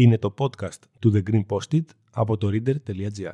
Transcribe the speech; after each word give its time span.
Είναι 0.00 0.18
το 0.18 0.34
podcast 0.38 0.80
του 0.98 1.12
The 1.14 1.30
Green 1.30 1.46
Post-it 1.48 1.84
από 2.10 2.36
το 2.36 2.48
reader.gr. 2.52 3.32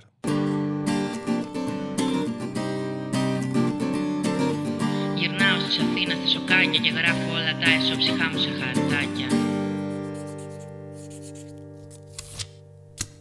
Γυρνάω 5.15 5.59
στις 5.61 5.79
Αθήνα 5.79 6.15
στη 6.15 6.29
σοκάκια 6.29 6.81
και 6.81 6.91
γράφω 6.91 7.31
όλα 7.31 7.59
τα 7.59 7.71
εσώψυχά 7.71 8.29
μου 8.33 8.39
σε 8.39 8.49
χαρτάκια. 8.49 9.27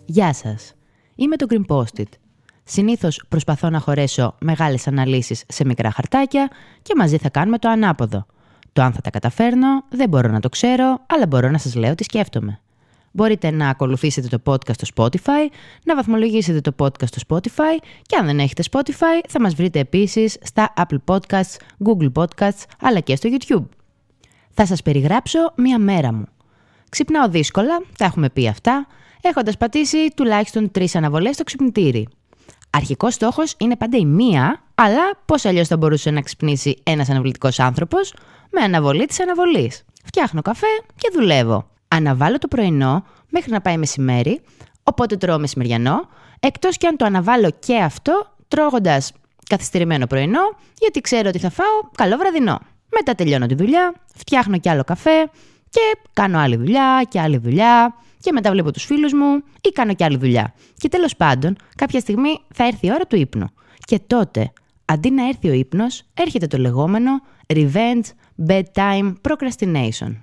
Γεια 0.06 0.34
σας. 0.34 0.74
Είμαι 1.16 1.36
το 1.36 1.46
Green 1.50 1.66
Post-it. 1.68 2.10
Συνήθως 2.64 3.24
προσπαθώ 3.30 3.70
να 3.70 3.80
χωρέσω 3.80 4.36
μεγάλες 4.40 4.88
αναλύσεις 4.88 5.44
σε 5.48 5.66
μικρά 5.66 5.92
χαρτάκια 5.92 6.50
και 6.82 6.94
μαζί 6.98 7.18
θα 7.18 7.30
κάνουμε 7.30 7.58
το 7.58 7.70
ανάποδο. 7.70 8.26
Το 8.74 8.82
αν 8.82 8.94
θα 8.94 9.02
τα 9.02 9.10
καταφέρνω 9.10 9.84
δεν 9.90 10.10
μπορώ 10.10 10.30
να 10.30 10.40
το 10.40 10.50
ξέρω, 10.50 11.06
αλλά 11.08 11.28
μπορώ 11.28 11.50
να 11.50 11.58
σας 11.58 11.76
λέω 11.76 11.96
τι 11.96 12.04
σκέφτομαι. 12.04 12.63
Μπορείτε 13.16 13.52
να 13.52 13.70
ακολουθήσετε 13.70 14.38
το 14.38 14.42
podcast 14.46 14.84
στο 14.84 14.88
Spotify, 14.96 15.52
να 15.84 15.96
βαθμολογήσετε 15.96 16.62
το 16.62 16.74
podcast 16.78 17.08
στο 17.08 17.22
Spotify 17.28 17.84
και 18.02 18.16
αν 18.16 18.26
δεν 18.26 18.40
έχετε 18.40 18.64
Spotify 18.72 19.26
θα 19.30 19.42
μας 19.42 19.56
βρείτε 19.56 19.80
επίσης 19.80 20.38
στα 20.42 20.74
Apple 20.78 20.98
Podcasts, 21.06 21.56
Google 21.86 22.12
Podcasts 22.14 22.64
αλλά 22.82 23.00
και 23.00 23.16
στο 23.16 23.30
YouTube. 23.32 23.66
Θα 24.52 24.66
σας 24.66 24.82
περιγράψω 24.82 25.40
μία 25.56 25.80
μέρα 25.80 26.14
μου. 26.14 26.26
Ξυπνάω 26.90 27.30
δύσκολα, 27.30 27.82
τα 27.98 28.06
έχουμε 28.06 28.30
πει 28.30 28.48
αυτά, 28.48 28.88
έχοντας 29.22 29.58
πατήσει 29.58 30.14
τουλάχιστον 30.16 30.72
τρεις 30.72 30.96
αναβολές 30.96 31.36
στο 31.36 31.44
ξυπνητήρι. 31.44 32.08
Αρχικός 32.70 33.14
στόχος 33.14 33.56
είναι 33.58 33.76
πάντα 33.76 33.98
η 33.98 34.06
μία, 34.06 34.64
αλλά 34.76 35.18
πώς 35.26 35.46
αλλιώς 35.46 35.68
θα 35.68 35.78
μπορούσε 35.78 36.12
να 36.12 36.22
ξυπνήσει 36.22 36.78
ένας 36.84 37.10
αναβλητικός 37.10 37.60
άνθρωπος; 37.60 38.14
Με 38.52 38.62
αναβολή 38.62 39.06
της 39.06 39.20
αναβολής. 39.20 39.84
Φτιάχνω 40.06 40.42
καφέ 40.42 40.68
και 40.96 41.10
δουλεύω. 41.14 41.73
Αναβάλω 41.96 42.38
το 42.38 42.48
πρωινό 42.48 43.04
μέχρι 43.30 43.52
να 43.52 43.62
πάει 43.62 43.78
μεσημέρι, 43.78 44.42
οπότε 44.84 45.18
τρώω 45.18 45.40
μεσημεριανό, 45.40 46.08
εκτός 46.40 46.78
και 46.78 46.88
αν 46.88 46.98
το 46.98 47.06
αναβάλω 47.06 47.50
και 47.60 47.78
αυτό 47.78 48.36
τρώγοντας 48.48 49.12
καθυστερημένο 49.50 50.08
πρωινό, 50.08 50.40
γιατί 50.80 51.02
ξέρω 51.02 51.30
ότι 51.30 51.40
θα 51.40 51.50
φάω 51.50 51.92
καλό 51.96 52.18
βραδινό. 52.18 52.60
Μετά 52.90 53.16
τελειώνω 53.16 53.46
τη 53.46 53.56
δουλειά, 53.56 53.94
φτιάχνω 54.16 54.58
κι 54.58 54.70
άλλο 54.70 54.84
καφέ 54.84 55.30
και 55.70 55.80
κάνω 56.14 56.40
άλλη 56.40 56.56
δουλειά 56.56 57.06
και 57.10 57.20
άλλη 57.20 57.38
δουλειά 57.38 57.96
και 58.20 58.32
μετά 58.32 58.52
βλέπω 58.52 58.72
τους 58.72 58.84
φίλους 58.84 59.14
μου 59.14 59.44
ή 59.62 59.70
κάνω 59.70 59.94
κι 59.94 60.04
άλλη 60.04 60.18
δουλειά. 60.18 60.54
Και 60.78 60.90
τέλος 60.90 61.16
πάντων, 61.16 61.56
κάποια 61.76 62.00
στιγμή 62.00 62.40
θα 62.54 62.66
έρθει 62.66 62.88
η 62.88 62.92
ώρα 62.92 63.06
του 63.06 63.16
ύπνου. 63.16 63.48
Και 63.86 64.00
τότε, 64.08 64.52
αντί 64.86 65.12
να 65.12 65.28
έρθει 65.28 65.50
ο 65.50 65.54
ύπνος, 65.54 66.04
έρχεται 66.14 66.48
το 66.48 66.58
λεγόμενο 66.58 67.10
revenge 67.48 68.08
bedtime 68.48 69.14
procrastination. 69.22 70.16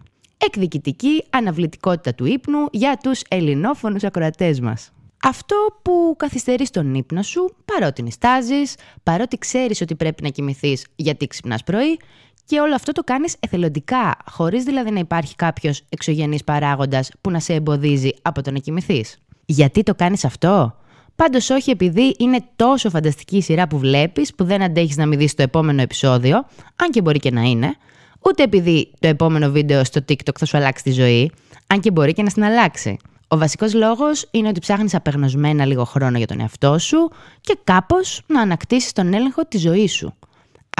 Εκδικητική 0.47 1.25
αναβλητικότητα 1.31 2.15
του 2.15 2.25
ύπνου 2.25 2.67
για 2.71 2.99
τους 3.03 3.23
ελληνόφωνους 3.29 4.05
ακροατές 4.05 4.61
μας. 4.61 4.91
Αυτό 5.23 5.57
που 5.83 6.15
καθυστερεί 6.17 6.69
τον 6.69 6.95
ύπνο 6.95 7.23
σου, 7.23 7.55
παρότι 7.65 8.03
νιστάζεις, 8.03 8.75
παρότι 9.03 9.39
ξέρεις 9.39 9.81
ότι 9.81 9.95
πρέπει 9.95 10.23
να 10.23 10.29
κοιμηθείς 10.29 10.87
γιατί 10.97 11.27
ξυπνάς 11.27 11.63
πρωί 11.63 11.99
και 12.45 12.61
όλο 12.61 12.75
αυτό 12.75 12.93
το 12.93 13.03
κάνεις 13.03 13.37
εθελοντικά, 13.41 14.17
χωρίς 14.31 14.65
δηλαδή 14.65 14.91
να 14.91 14.99
υπάρχει 14.99 15.37
κάποιος 15.37 15.83
εξωγενής 15.89 16.45
παράγοντας 16.45 17.11
που 17.21 17.31
να 17.31 17.41
σε 17.41 17.55
εμποδίζει 17.55 18.11
από 18.23 18.43
το 18.43 18.51
να 18.51 18.59
κοιμηθείς. 18.59 19.19
Γιατί 19.47 19.83
το 19.83 19.95
κάνεις 19.95 20.25
αυτό; 20.25 20.75
Πάντως 21.17 21.51
όχι 21.51 21.71
επειδή 21.71 22.15
είναι 22.19 22.39
τόσο 22.57 22.91
φανταστική 22.91 23.37
η 23.37 23.43
σειρά 23.43 23.69
που 23.69 23.79
βλέπεις 23.79 24.35
που 24.35 24.45
δεν 24.45 24.63
αντέχεις 24.63 24.97
να 24.97 25.07
μην 25.07 25.19
δεις 25.19 25.35
το 25.35 25.43
επόμενο 25.43 25.83
επεισόδιο, 25.83 26.37
αν 26.77 26.91
και 26.91 27.03
μπορεί 27.03 27.19
και 27.19 27.31
να 27.31 27.43
είναι, 27.43 27.77
ούτε 28.27 28.43
επειδή 28.43 28.91
το 28.99 29.09
επόμενο 29.09 29.51
βίντεο 29.51 29.85
στο 29.85 30.01
TikTok 30.09 30.39
θα 30.39 30.45
σου 30.45 30.57
αλλάξει 30.57 30.83
τη 30.83 30.91
ζωή, 30.91 31.33
αν 31.67 31.81
και 31.81 31.91
μπορεί 31.91 32.13
και 32.13 32.23
να 32.23 32.31
στην 32.31 32.45
αλλάξει. 32.45 32.97
Ο 33.29 33.39
βασικός 33.39 33.75
λόγος 33.75 34.29
είναι 34.31 34.49
ότι 34.49 34.61
ψάχνεις 34.61 34.95
απεγνωσμένα 34.95 35.65
λίγο 35.65 35.85
χρόνο 35.85 36.19
για 36.19 36.27
τον 36.27 36.41
εαυτό 36.41 36.79
σου 36.79 37.11
και 37.41 37.59
κάπως 37.65 38.23
να 38.27 38.41
ανακτήσεις 38.41 38.93
τον 38.93 39.15
έλεγχο 39.15 39.43
της 39.45 39.61
ζωής 39.61 39.93
σου 39.93 40.15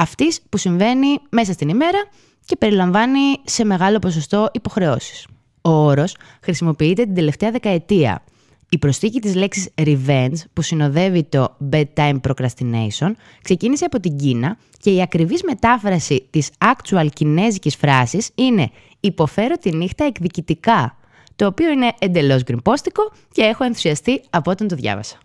αυτής 0.01 0.41
που 0.49 0.57
συμβαίνει 0.57 1.19
μέσα 1.29 1.53
στην 1.53 1.69
ημέρα 1.69 1.99
και 2.45 2.55
περιλαμβάνει 2.55 3.19
σε 3.43 3.65
μεγάλο 3.65 3.99
ποσοστό 3.99 4.49
υποχρεώσεις. 4.53 5.27
Ο 5.61 5.69
όρος 5.69 6.15
χρησιμοποιείται 6.41 7.03
την 7.03 7.15
τελευταία 7.15 7.51
δεκαετία. 7.51 8.23
Η 8.73 8.77
προσθήκη 8.77 9.19
της 9.19 9.35
λέξης 9.35 9.69
revenge 9.75 10.35
που 10.53 10.61
συνοδεύει 10.61 11.23
το 11.23 11.57
bedtime 11.71 12.19
procrastination 12.27 13.11
ξεκίνησε 13.41 13.85
από 13.85 13.99
την 13.99 14.17
Κίνα 14.17 14.57
και 14.77 14.91
η 14.91 15.01
ακριβής 15.01 15.43
μετάφραση 15.43 16.27
της 16.29 16.49
actual 16.57 17.07
κινέζικης 17.13 17.75
φράσης 17.75 18.29
είναι 18.35 18.69
«υποφέρω 18.99 19.55
τη 19.57 19.75
νύχτα 19.75 20.05
εκδικητικά», 20.05 20.97
το 21.35 21.45
οποίο 21.45 21.71
είναι 21.71 21.91
εντελώς 21.99 22.43
γκριμπόστικο 22.43 23.11
και 23.31 23.41
έχω 23.41 23.63
ενθουσιαστεί 23.63 24.21
από 24.29 24.51
όταν 24.51 24.67
το 24.67 24.75
διάβασα. 24.75 25.17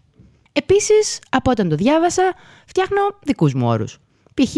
Επίσης, 0.52 1.18
από 1.30 1.50
όταν 1.50 1.68
το 1.68 1.74
διάβασα, 1.74 2.34
φτιάχνω 2.66 3.00
δικούς 3.22 3.54
μου 3.54 3.66
όρους. 3.66 3.98
Π.χ. 4.34 4.54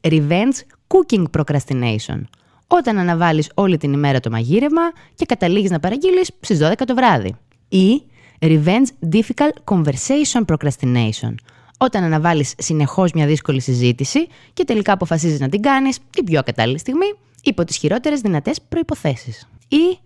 Revenge 0.00 0.54
Cooking 0.86 1.24
Procrastination. 1.38 2.20
Όταν 2.66 2.98
αναβάλεις 2.98 3.50
όλη 3.54 3.76
την 3.76 3.92
ημέρα 3.92 4.20
το 4.20 4.30
μαγείρεμα 4.30 4.82
και 5.14 5.24
καταλήγεις 5.24 5.70
να 5.70 5.80
παραγγείλεις 5.80 6.30
στις 6.40 6.58
12 6.62 6.72
το 6.86 6.94
βράδυ. 6.94 7.34
Ή 7.68 8.02
Revenge 8.46 8.88
Difficult 9.12 9.54
Conversation 9.64 10.44
Procrastination. 10.46 11.34
Όταν 11.78 12.04
αναβάλεις 12.04 12.54
συνεχώς 12.58 13.12
μια 13.12 13.26
δύσκολη 13.26 13.60
συζήτηση 13.60 14.26
και 14.52 14.64
τελικά 14.64 14.92
αποφασίζεις 14.92 15.40
να 15.40 15.48
την 15.48 15.62
κάνεις 15.62 15.98
την 16.10 16.24
πιο 16.24 16.42
κατάλληλη 16.42 16.78
στιγμή 16.78 17.06
υπό 17.42 17.64
τις 17.64 17.76
χειρότερες 17.76 18.20
δυνατές 18.20 18.60
προϋποθέσεις. 18.68 19.48
Ή 19.68 19.98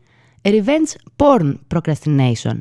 Revenge 0.42 1.16
Porn 1.16 1.54
Procrastination. 1.74 2.56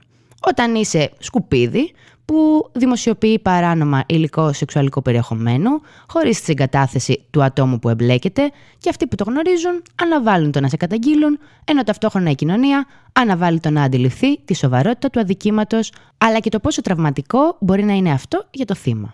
Όταν 0.49 0.75
είσαι 0.75 1.11
σκουπίδι 1.17 1.91
που 2.25 2.69
δημοσιοποιεί 2.73 3.39
παράνομα 3.39 4.03
υλικό 4.05 4.53
σεξουαλικό 4.53 5.01
περιεχομένο, 5.01 5.69
χωρίς 6.07 6.37
τη 6.37 6.43
συγκατάθεση 6.43 7.25
του 7.31 7.43
ατόμου 7.43 7.79
που 7.79 7.89
εμπλέκεται, 7.89 8.51
και 8.77 8.89
αυτοί 8.89 9.07
που 9.07 9.15
το 9.15 9.23
γνωρίζουν 9.23 9.81
αναβάλουν 10.01 10.51
το 10.51 10.59
να 10.59 10.67
σε 10.67 10.77
καταγγείλουν, 10.77 11.39
ενώ 11.65 11.83
ταυτόχρονα 11.83 12.29
η 12.29 12.35
κοινωνία 12.35 12.85
αναβάλει 13.13 13.59
το 13.59 13.69
να 13.69 13.83
αντιληφθεί 13.83 14.39
τη 14.39 14.55
σοβαρότητα 14.55 15.09
του 15.09 15.19
αδικήματος, 15.19 15.91
αλλά 16.17 16.39
και 16.39 16.49
το 16.49 16.59
πόσο 16.59 16.81
τραυματικό 16.81 17.57
μπορεί 17.59 17.83
να 17.83 17.93
είναι 17.93 18.11
αυτό 18.11 18.45
για 18.51 18.65
το 18.65 18.75
θύμα. 18.75 19.13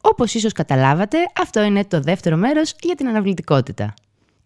Όπως 0.00 0.34
ίσως 0.34 0.52
καταλάβατε, 0.52 1.18
αυτό 1.40 1.62
είναι 1.62 1.84
το 1.84 2.00
δεύτερο 2.00 2.36
μέρος 2.36 2.74
για 2.80 2.94
την 2.94 3.08
αναβλητικότητα. 3.08 3.94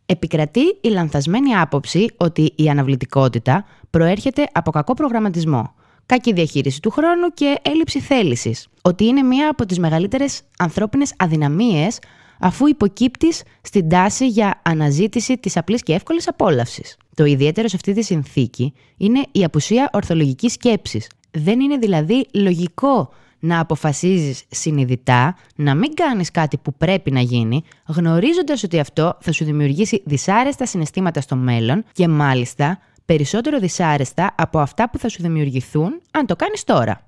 Επικρατεί 0.06 0.78
η 0.80 0.88
λανθασμένη 0.88 1.54
άποψη 1.54 2.06
ότι 2.16 2.52
η 2.56 2.68
αναβλητικότητα 2.68 3.64
προέρχεται 3.90 4.46
από 4.52 4.70
κακό 4.70 4.94
προγραμματισμό 4.94 5.74
κακή 6.06 6.32
διαχείριση 6.32 6.80
του 6.80 6.90
χρόνου 6.90 7.28
και 7.34 7.58
έλλειψη 7.62 8.00
θέλησης. 8.00 8.68
Ότι 8.82 9.04
είναι 9.04 9.22
μία 9.22 9.48
από 9.48 9.66
τις 9.66 9.78
μεγαλύτερες 9.78 10.42
ανθρώπινες 10.58 11.14
αδυναμίες 11.16 11.98
αφού 12.40 12.66
υποκύπτεις 12.66 13.42
στην 13.62 13.88
τάση 13.88 14.28
για 14.28 14.60
αναζήτηση 14.62 15.38
της 15.38 15.56
απλής 15.56 15.82
και 15.82 15.92
εύκολης 15.92 16.28
απόλαυσης. 16.28 16.96
Το 17.14 17.24
ιδιαίτερο 17.24 17.68
σε 17.68 17.76
αυτή 17.76 17.92
τη 17.92 18.02
συνθήκη 18.02 18.72
είναι 18.96 19.26
η 19.32 19.44
απουσία 19.44 19.90
ορθολογικής 19.92 20.52
σκέψης. 20.52 21.06
Δεν 21.30 21.60
είναι 21.60 21.76
δηλαδή 21.76 22.26
λογικό 22.32 23.10
να 23.38 23.60
αποφασίζεις 23.60 24.44
συνειδητά 24.50 25.36
να 25.54 25.74
μην 25.74 25.94
κάνεις 25.94 26.30
κάτι 26.30 26.56
που 26.56 26.74
πρέπει 26.74 27.10
να 27.10 27.20
γίνει, 27.20 27.62
γνωρίζοντας 27.86 28.62
ότι 28.62 28.78
αυτό 28.78 29.16
θα 29.20 29.32
σου 29.32 29.44
δημιουργήσει 29.44 30.02
δυσάρεστα 30.04 30.66
συναισθήματα 30.66 31.20
στο 31.20 31.36
μέλλον 31.36 31.84
και 31.92 32.08
μάλιστα 32.08 32.78
περισσότερο 33.04 33.58
δυσάρεστα 33.58 34.34
από 34.36 34.58
αυτά 34.58 34.90
που 34.90 34.98
θα 34.98 35.08
σου 35.08 35.22
δημιουργηθούν 35.22 36.00
αν 36.10 36.26
το 36.26 36.36
κάνεις 36.36 36.64
τώρα. 36.64 37.04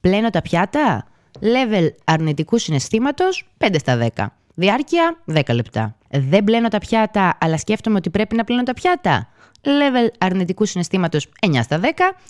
Πλένω 0.00 0.30
τα 0.30 0.42
πιάτα. 0.42 1.06
Level 1.40 1.88
αρνητικού 2.04 2.58
συναισθήματος 2.58 3.48
5 3.58 3.74
στα 3.78 3.98
10. 4.16 4.26
Διάρκεια 4.54 5.22
10 5.32 5.54
λεπτά. 5.54 5.96
Δεν 6.10 6.44
πλένω 6.44 6.68
τα 6.68 6.78
πιάτα, 6.78 7.38
αλλά 7.40 7.58
σκέφτομαι 7.58 7.96
ότι 7.96 8.10
πρέπει 8.10 8.36
να 8.36 8.44
πλένω 8.44 8.62
τα 8.62 8.74
πιάτα. 8.74 9.28
Level 9.62 10.08
αρνητικού 10.18 10.64
συναισθήματος 10.64 11.28
9 11.40 11.62
στα 11.62 11.78
10. 11.78 11.86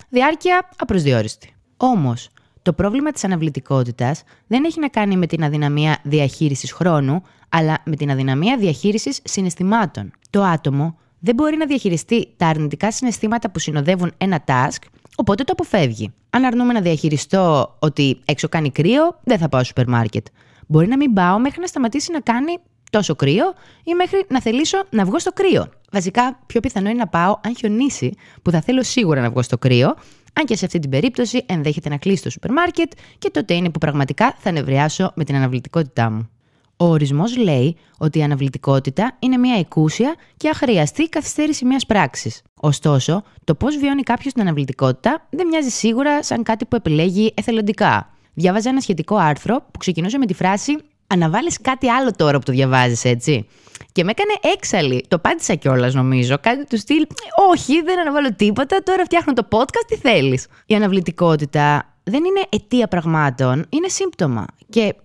Διάρκεια 0.09 0.69
απροσδιόριστη. 0.77 1.55
Όμως, 1.77 2.29
το 2.61 2.73
πρόβλημα 2.73 3.11
της 3.11 3.23
αναβλητικότητας 3.23 4.23
δεν 4.47 4.63
έχει 4.63 4.79
να 4.79 4.87
κάνει 4.87 5.17
με 5.17 5.27
την 5.27 5.43
αδυναμία 5.43 5.97
διαχείρισης 6.03 6.71
χρόνου, 6.71 7.21
αλλά 7.49 7.77
με 7.85 7.95
την 7.95 8.11
αδυναμία 8.11 8.57
διαχείρισης 8.57 9.19
συναισθημάτων. 9.23 10.11
Το 10.29 10.43
άτομο 10.43 10.97
δεν 11.19 11.35
μπορεί 11.35 11.57
να 11.57 11.65
διαχειριστεί 11.65 12.33
τα 12.37 12.47
αρνητικά 12.47 12.91
συναισθήματα 12.91 13.51
που 13.51 13.59
συνοδεύουν 13.59 14.11
ένα 14.17 14.43
task, 14.47 14.81
οπότε 15.15 15.43
το 15.43 15.51
αποφεύγει. 15.51 16.13
Αν 16.29 16.43
αρνούμε 16.43 16.73
να 16.73 16.81
διαχειριστώ 16.81 17.75
ότι 17.79 18.19
έξω 18.25 18.49
κάνει 18.49 18.71
κρύο, 18.71 19.19
δεν 19.23 19.37
θα 19.37 19.49
πάω 19.49 19.63
στο 19.63 19.67
σούπερ 19.67 19.87
μάρκετ. 19.87 20.25
Μπορεί 20.67 20.87
να 20.87 20.97
μην 20.97 21.13
πάω 21.13 21.39
μέχρι 21.39 21.61
να 21.61 21.67
σταματήσει 21.67 22.11
να 22.11 22.19
κάνει 22.19 22.57
τόσο 22.91 23.15
κρύο 23.15 23.53
ή 23.83 23.93
μέχρι 23.93 24.25
να 24.29 24.41
θελήσω 24.41 24.83
να 24.89 25.05
βγω 25.05 25.19
στο 25.19 25.31
κρύο. 25.31 25.67
Βασικά, 25.91 26.39
πιο 26.45 26.59
πιθανό 26.59 26.89
είναι 26.89 26.99
να 26.99 27.07
πάω 27.07 27.39
αν 27.43 27.55
χιονίσει, 27.57 28.13
που 28.41 28.51
θα 28.51 28.61
θέλω 28.61 28.83
σίγουρα 28.83 29.21
να 29.21 29.29
βγω 29.29 29.41
στο 29.41 29.57
κρύο, 29.57 29.95
αν 30.33 30.45
και 30.45 30.55
σε 30.55 30.65
αυτή 30.65 30.79
την 30.79 30.89
περίπτωση 30.89 31.43
ενδέχεται 31.45 31.89
να 31.89 31.97
κλείσει 31.97 32.23
το 32.23 32.29
σούπερ 32.29 32.51
μάρκετ 32.51 32.91
και 33.17 33.29
τότε 33.29 33.53
είναι 33.53 33.69
που 33.69 33.79
πραγματικά 33.79 34.35
θα 34.37 34.51
νευριάσω 34.51 35.11
με 35.15 35.23
την 35.23 35.35
αναβλητικότητά 35.35 36.09
μου. 36.09 36.29
Ο 36.77 36.85
ορισμός 36.85 37.37
λέει 37.37 37.77
ότι 37.97 38.19
η 38.19 38.23
αναβλητικότητα 38.23 39.15
είναι 39.19 39.37
μια 39.37 39.59
εκούσια 39.59 40.15
και 40.37 40.49
αχρίαστη 40.49 41.09
καθυστέρηση 41.09 41.65
μιας 41.65 41.85
πράξης. 41.85 42.41
Ωστόσο, 42.59 43.23
το 43.43 43.55
πώς 43.55 43.77
βιώνει 43.77 44.01
κάποιος 44.01 44.33
την 44.33 44.41
αναβλητικότητα 44.41 45.27
δεν 45.29 45.47
μοιάζει 45.47 45.69
σίγουρα 45.69 46.23
σαν 46.23 46.43
κάτι 46.43 46.65
που 46.65 46.75
επιλέγει 46.75 47.33
εθελοντικά. 47.35 48.09
Διάβαζα 48.33 48.69
ένα 48.69 48.81
σχετικό 48.81 49.15
άρθρο 49.15 49.65
που 49.71 49.77
ξεκινούσε 49.77 50.17
με 50.17 50.25
τη 50.25 50.33
φράση 50.33 50.77
Αναβάλει 51.07 51.51
κάτι 51.61 51.89
άλλο 51.89 52.11
τώρα 52.15 52.37
που 52.37 52.43
το 52.43 52.51
διαβάζεις, 52.51 53.05
έτσι. 53.05 53.47
Και 53.91 54.03
με 54.03 54.11
έκανε 54.11 54.53
έξαλλη. 54.55 55.05
Το 55.07 55.19
πάτησα 55.19 55.55
κιόλας, 55.55 55.93
νομίζω. 55.93 56.37
Κάτι 56.41 56.65
του 56.65 56.77
στυλ. 56.77 57.05
Όχι, 57.51 57.81
δεν 57.81 57.99
αναβάλω 57.99 58.33
τίποτα. 58.35 58.83
Τώρα 58.83 59.03
φτιάχνω 59.03 59.33
το 59.33 59.47
podcast. 59.51 59.85
Τι 59.87 59.95
θέλεις. 59.95 60.47
Η 60.65 60.75
αναβλητικότητα 60.75 61.93
δεν 62.03 62.25
είναι 62.25 62.41
αιτία 62.49 62.87
πραγμάτων, 62.87 63.65
είναι 63.69 63.87
σύμπτωμα. 63.87 64.45
Και 64.69 64.95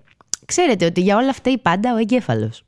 ξέρετε 0.54 0.84
ότι 0.84 1.00
για 1.00 1.16
όλα 1.16 1.28
αυτά 1.28 1.50
η 1.50 1.58
πάντα 1.58 1.94
ο 1.94 1.96
εγκέφαλος. 1.96 2.64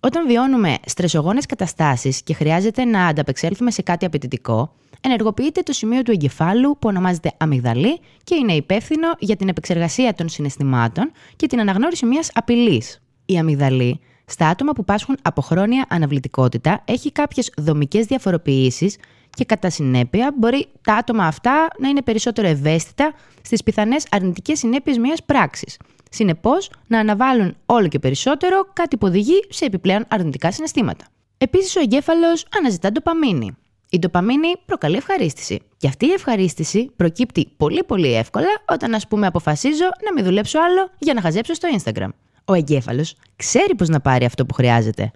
Όταν 0.00 0.26
βιώνουμε 0.26 0.76
στρεσογόνες 0.86 1.46
καταστάσεις 1.46 2.22
και 2.22 2.34
χρειάζεται 2.34 2.84
να 2.84 3.06
ανταπεξέλθουμε 3.06 3.70
σε 3.70 3.82
κάτι 3.82 4.04
απαιτητικό, 4.04 4.74
ενεργοποιείται 5.00 5.60
το 5.60 5.72
σημείο 5.72 6.02
του 6.02 6.10
εγκεφάλου 6.10 6.70
που 6.78 6.88
ονομάζεται 6.88 7.32
αμυγδαλή 7.36 8.00
και 8.24 8.34
είναι 8.34 8.52
υπεύθυνο 8.52 9.08
για 9.18 9.36
την 9.36 9.48
επεξεργασία 9.48 10.14
των 10.14 10.28
συναισθημάτων 10.28 11.12
και 11.36 11.46
την 11.46 11.60
αναγνώριση 11.60 12.06
μιας 12.06 12.30
απειλής. 12.34 13.02
Η 13.26 13.38
αμυγδαλή, 13.38 14.00
στα 14.26 14.48
άτομα 14.48 14.72
που 14.72 14.84
πάσχουν 14.84 15.16
από 15.22 15.40
χρόνια 15.40 15.84
αναβλητικότητα, 15.88 16.82
έχει 16.84 17.12
κάποιες 17.12 17.52
δομικές 17.56 18.06
διαφοροποιήσεις 18.06 18.96
και 19.30 19.44
κατά 19.44 19.70
συνέπεια 19.70 20.34
μπορεί 20.38 20.66
τα 20.82 20.94
άτομα 20.94 21.26
αυτά 21.26 21.68
να 21.78 21.88
είναι 21.88 22.02
περισσότερο 22.02 22.48
ευαίσθητα 22.48 23.14
στις 23.42 23.62
πιθανές 23.62 24.06
αρνητικές 24.10 24.58
συνέπειες 24.58 24.98
μιας 24.98 25.22
πράξης. 25.24 25.76
Συνεπώς, 26.10 26.70
να 26.86 26.98
αναβάλουν 26.98 27.56
όλο 27.66 27.88
και 27.88 27.98
περισσότερο 27.98 28.68
κάτι 28.72 28.96
που 28.96 29.06
οδηγεί 29.06 29.44
σε 29.48 29.64
επιπλέον 29.64 30.04
αρνητικά 30.08 30.52
συναισθήματα. 30.52 31.04
Επίσης, 31.38 31.76
ο 31.76 31.80
εγκέφαλος 31.80 32.46
αναζητά 32.58 32.92
ντοπαμίνη. 32.92 33.56
Η 33.90 33.98
ντοπαμίνη 33.98 34.52
προκαλεί 34.64 34.96
ευχαρίστηση. 34.96 35.60
Και 35.76 35.88
αυτή 35.88 36.06
η 36.06 36.12
ευχαρίστηση 36.12 36.90
προκύπτει 36.96 37.48
πολύ 37.56 37.84
πολύ 37.84 38.14
εύκολα 38.14 38.48
όταν, 38.68 38.94
ας 38.94 39.06
πούμε, 39.08 39.26
αποφασίζω 39.26 39.84
να 40.04 40.12
μην 40.14 40.24
δουλέψω 40.24 40.58
άλλο 40.58 40.90
για 40.98 41.14
να 41.14 41.20
χαζέψω 41.20 41.54
στο 41.54 41.68
Instagram. 41.78 42.08
Ο 42.44 42.54
εγκέφαλος 42.54 43.14
ξέρει 43.36 43.74
πώς 43.74 43.88
να 43.88 44.00
πάρει 44.00 44.24
αυτό 44.24 44.46
που 44.46 44.54
χρειάζεται. 44.54 45.10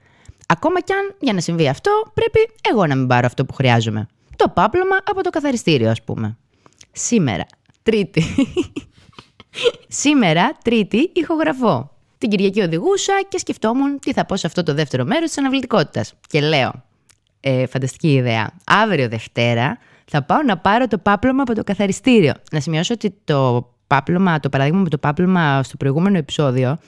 Ακόμα 0.46 0.80
κι 0.80 0.92
αν 0.92 1.14
για 1.20 1.32
να 1.32 1.40
συμβεί 1.40 1.68
αυτό, 1.68 1.90
πρέπει 2.14 2.50
εγώ 2.70 2.86
να 2.86 2.94
μην 2.94 3.06
πάρω 3.06 3.26
αυτό 3.26 3.44
που 3.44 3.54
χρειάζομαι. 3.54 4.06
Το 4.36 4.48
πάπλωμα 4.48 4.96
από 5.04 5.22
το 5.22 5.30
καθαριστήριο, 5.30 5.90
ας 5.90 6.02
πούμε. 6.02 6.36
Σήμερα, 6.92 7.46
Τρίτη. 7.82 8.24
Σήμερα, 9.88 10.58
Τρίτη, 10.64 11.10
ηχογραφώ. 11.14 11.90
Την 12.18 12.30
Κυριακή 12.30 12.60
οδηγούσα 12.60 13.12
και 13.28 13.38
σκεφτόμουν 13.38 13.98
τι 13.98 14.12
θα 14.12 14.24
πω 14.26 14.36
σε 14.36 14.46
αυτό 14.46 14.62
το 14.62 14.74
δεύτερο 14.74 15.04
μέρος 15.04 15.28
της 15.28 15.38
αναβλητικότητας. 15.38 16.14
Και 16.28 16.40
λέω, 16.40 16.84
ε, 17.40 17.66
φανταστική 17.66 18.12
ιδέα. 18.12 18.50
Αύριο 18.66 19.08
Δευτέρα 19.08 19.78
θα 20.04 20.22
πάω 20.22 20.42
να 20.42 20.58
πάρω 20.58 20.88
το 20.88 20.98
πάπλωμα 20.98 21.42
από 21.42 21.54
το 21.54 21.64
καθαριστήριο. 21.64 22.32
Να 22.52 22.60
σημειώσω 22.60 22.94
ότι 22.94 23.14
το 23.24 23.70
πάπλωμα, 23.86 24.40
το 24.40 24.48
παράδειγμα 24.48 24.80
με 24.80 24.88
το 24.88 24.98
πάπλωμα 24.98 25.62
στο 25.62 25.76
προηγούμενο 25.76 26.18
επεισόδιο 26.18 26.78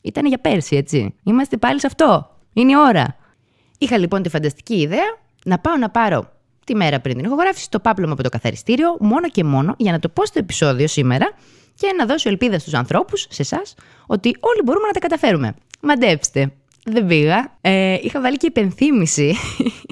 ήταν 0.00 0.26
για 0.26 0.38
πέρσι, 0.38 0.76
έτσι. 0.76 1.14
Είμαστε 1.22 1.56
πάλι 1.56 1.80
σε 1.80 1.86
αυτό. 1.86 2.36
Είναι 2.52 2.72
η 2.72 2.76
ώρα. 2.76 3.16
Είχα 3.78 3.98
λοιπόν 3.98 4.22
τη 4.22 4.28
φανταστική 4.28 4.74
ιδέα 4.74 5.18
να 5.44 5.58
πάω 5.58 5.76
να 5.76 5.90
πάρω 5.90 6.30
τη 6.70 6.76
μέρα 6.76 7.00
πριν 7.00 7.16
την 7.16 7.24
ηχογράφηση 7.24 7.70
το 7.70 7.80
πάπλωμα 7.80 8.12
από 8.12 8.22
το 8.22 8.28
καθαριστήριο, 8.28 8.96
μόνο 9.00 9.28
και 9.28 9.44
μόνο 9.44 9.74
για 9.78 9.92
να 9.92 9.98
το 9.98 10.08
πω 10.08 10.26
στο 10.26 10.38
επεισόδιο 10.38 10.86
σήμερα 10.86 11.30
και 11.74 11.92
να 11.96 12.06
δώσω 12.06 12.28
ελπίδα 12.28 12.58
στους 12.58 12.74
ανθρώπους, 12.74 13.26
σε 13.30 13.42
εσάς, 13.42 13.74
ότι 14.06 14.36
όλοι 14.40 14.62
μπορούμε 14.64 14.86
να 14.86 14.92
τα 14.92 14.98
καταφέρουμε. 14.98 15.54
Μαντέψτε. 15.80 16.52
Δεν 16.84 17.06
πήγα. 17.06 17.58
Ε, 17.60 17.98
είχα 18.02 18.20
βάλει 18.20 18.36
και 18.36 18.46
υπενθύμηση 18.46 19.36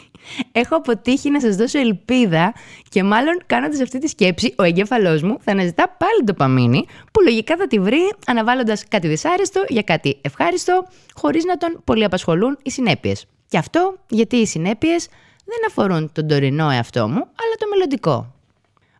έχω 0.60 0.76
αποτύχει 0.76 1.30
να 1.30 1.40
σας 1.40 1.56
δώσω 1.56 1.78
ελπίδα 1.78 2.54
και 2.88 3.02
μάλλον 3.02 3.42
κάνοντας 3.46 3.80
αυτή 3.80 3.98
τη 3.98 4.08
σκέψη, 4.08 4.54
ο 4.58 4.62
εγκέφαλός 4.62 5.22
μου 5.22 5.36
θα 5.40 5.52
αναζητά 5.52 5.96
πάλι 5.98 6.24
το 6.26 6.34
παμίνι, 6.34 6.86
που 7.12 7.22
λογικά 7.22 7.56
θα 7.56 7.66
τη 7.66 7.78
βρει 7.78 8.12
αναβάλλοντας 8.26 8.84
κάτι 8.88 9.08
δυσάρεστο 9.08 9.64
για 9.68 9.82
κάτι 9.82 10.18
ευχάριστο, 10.20 10.86
χωρίς 11.14 11.44
να 11.44 11.56
τον 11.56 11.80
πολύ 11.84 12.04
απασχολούν 12.04 12.58
οι 12.62 12.70
συνέπειες. 12.70 13.26
Και 13.48 13.58
αυτό 13.58 13.98
γιατί 14.08 14.36
οι 14.36 14.46
συνέπειες 14.46 15.08
δεν 15.48 15.58
αφορούν 15.68 16.12
τον 16.12 16.28
τωρινό 16.28 16.70
εαυτό 16.70 17.08
μου, 17.08 17.18
αλλά 17.18 17.54
το 17.58 17.66
μελλοντικό. 17.70 18.34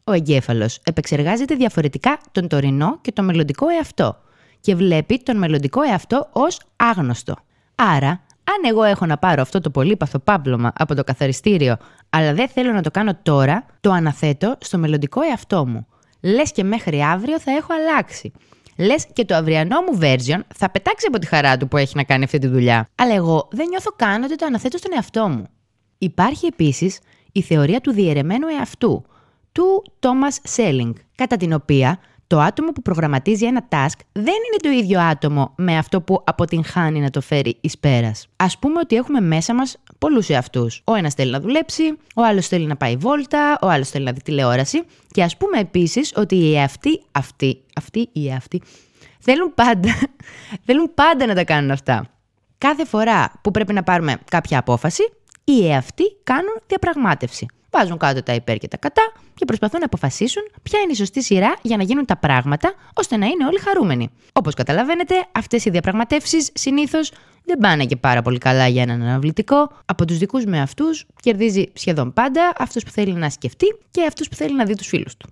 Ο 0.05 0.13
εγκέφαλος 0.13 0.81
επεξεργάζεται 0.85 1.55
διαφορετικά 1.55 2.19
τον 2.33 2.49
τωρινό 2.49 2.99
και 3.01 3.13
το 3.13 3.23
μελλοντικό 3.23 3.69
εαυτό 3.69 4.17
και 4.61 4.75
βλέπει 4.75 5.19
τον 5.19 5.37
μελλοντικό 5.37 5.83
εαυτό 5.83 6.29
ως 6.33 6.61
άγνωστο. 6.77 7.35
Άρα, 7.75 8.09
αν 8.45 8.71
εγώ 8.71 8.83
έχω 8.83 9.07
να 9.07 9.19
πάρω 9.19 9.43
αυτό 9.43 9.61
το 9.61 9.71
πολύπαθο 9.71 10.19
πάπλωμα 10.19 10.73
από 10.79 10.95
το 10.95 11.05
καθαριστήριο, 11.05 11.77
αλλά 12.11 12.35
δεν 12.35 12.49
θέλω 12.49 12.73
να 12.73 12.83
το 12.83 12.91
κάνω 12.91 13.19
τώρα, 13.23 13.67
το 13.81 13.91
αναθέτω 13.91 14.57
στο 14.61 14.79
μελλοντικό 14.79 15.21
εαυτό 15.23 15.67
μου. 15.67 15.87
Λες 16.21 16.53
και 16.53 16.65
μέχρι 16.65 17.03
αύριο 17.03 17.41
θα 17.41 17.51
έχω 17.51 17.73
αλλάξει. 17.73 18.33
Λες 18.77 19.07
και 19.13 19.25
το 19.25 19.35
αυριανό 19.35 19.81
μου 19.81 19.99
version 20.03 20.41
θα 20.55 20.71
πετάξει 20.71 21.07
από 21.09 21.19
τη 21.19 21.27
χαρά 21.27 21.57
του 21.57 21.69
που 21.69 21.77
έχει 21.77 21.97
να 21.97 22.05
κάνει 22.05 22.25
αυτή 22.25 22.39
τη 22.39 22.47
δουλειά. 22.47 22.89
Αλλά 22.95 23.15
εγώ 23.15 23.49
δεν 23.51 23.69
νιώθω 23.69 23.91
καν 23.97 24.23
ότι 24.23 24.37
το 24.37 24.47
αναθέτω 24.47 24.79
στον 24.79 24.91
εαυτό 24.95 25.29
μου. 25.29 25.47
Υπάρχει 25.99 26.47
επίσης 26.47 26.99
η 27.33 27.43
θεωρία 27.43 27.81
του 27.81 27.93
διαιρεμένου 27.93 28.47
εαυτού, 28.49 29.05
του 29.53 29.85
Thomas 30.01 30.57
Selling, 30.57 30.93
κατά 31.15 31.37
την 31.37 31.53
οποία 31.53 31.99
το 32.29 32.41
άτομο 32.41 32.73
που 32.73 32.83
προγραμματίζει 32.83 33.47
ένα 33.47 33.69
task 33.69 33.99
δεν 34.13 34.25
είναι 34.25 34.57
το 34.63 34.69
ίδιο 34.69 35.01
άτομο 35.01 35.53
με 35.57 35.77
αυτό 35.79 36.01
που 36.01 36.23
αποτυγχάνει 36.25 37.01
να 37.01 37.11
το 37.11 37.21
φέρει 37.21 37.57
εις 37.61 37.79
πέρας. 37.79 38.27
Α 38.37 38.47
πούμε 38.59 38.79
ότι 38.79 38.97
έχουμε 38.97 39.21
μέσα 39.21 39.55
μας 39.55 39.77
πολλούς 39.99 40.29
εαυτούς. 40.29 40.83
Ο 40.85 40.95
ένας 40.95 41.15
θέλει 41.15 41.31
να 41.31 41.41
δουλέψει, 41.41 41.83
ο 42.15 42.23
άλλος 42.23 42.47
θέλει 42.47 42.67
να 42.67 42.77
πάει 42.77 42.97
βόλτα, 42.97 43.59
ο 43.63 43.69
άλλος 43.69 43.89
θέλει 43.89 44.05
να 44.05 44.13
δει 44.13 44.23
τηλεόραση. 44.23 44.83
Και 45.11 45.23
ας 45.23 45.37
πούμε 45.37 45.59
επίσης 45.59 46.13
ότι 46.17 46.37
οι 46.37 46.57
εαυτοί 46.57 47.03
αυτοί, 47.13 47.61
αυτοί 47.75 48.09
οι 48.13 48.29
εαυτοί, 48.29 48.63
θέλουν 49.19 49.55
πάντα, 49.55 49.95
θέλουν 50.67 50.95
πάντα 50.95 51.27
να 51.27 51.35
τα 51.35 51.45
κάνουν 51.45 51.71
αυτά. 51.71 52.07
Κάθε 52.59 52.85
φορά 52.85 53.33
που 53.43 53.51
πρέπει 53.51 53.73
να 53.73 53.83
πάρουμε 53.83 54.17
κάποια 54.31 54.59
απόφαση, 54.59 55.03
οι 55.53 55.71
εαυτοί 55.71 56.05
κάνουν 56.25 56.61
διαπραγμάτευση 56.67 57.47
βάζουν 57.71 57.99
κάτω 57.99 58.23
τα 58.23 58.35
υπέρ 58.35 58.57
και 58.59 58.69
τα 58.69 58.77
κατά 58.77 59.13
και 59.35 59.45
προσπαθούν 59.45 59.79
να 59.79 59.87
αποφασίσουν 59.87 60.43
ποια 60.63 60.81
είναι 60.81 60.93
η 60.93 60.95
σωστή 60.95 61.23
σειρά 61.23 61.57
για 61.63 61.77
να 61.77 61.83
γίνουν 61.83 62.05
τα 62.05 62.17
πράγματα 62.17 62.75
ώστε 62.95 63.17
να 63.17 63.27
είναι 63.27 63.47
όλοι 63.47 63.59
χαρούμενοι. 63.59 64.11
Όπως 64.33 64.55
καταλαβαίνετε, 64.55 65.15
αυτές 65.33 65.65
οι 65.65 65.71
διαπραγματεύσεις 65.71 66.51
συνήθως 66.55 67.13
δεν 67.45 67.59
πάνε 67.59 67.85
και 67.85 67.97
πάρα 67.97 68.23
πολύ 68.23 68.39
καλά 68.39 68.69
για 68.69 68.83
έναν 68.83 69.03
αναβλητικό. 69.03 69.71
Από 69.85 70.05
τους 70.05 70.19
δικούς 70.19 70.45
με 70.45 70.61
αυτού 70.61 70.85
κερδίζει 71.21 71.65
σχεδόν 71.73 72.13
πάντα 72.13 72.53
αυτός 72.59 72.85
που 72.85 72.91
θέλει 72.91 73.13
να 73.13 73.31
σκεφτεί 73.31 73.67
και 73.91 74.05
αυτό 74.05 74.25
που 74.31 74.37
θέλει 74.37 74.57
να 74.57 74.65
δει 74.65 74.75
τους 74.75 74.87
φίλους 74.87 75.17
του. 75.17 75.29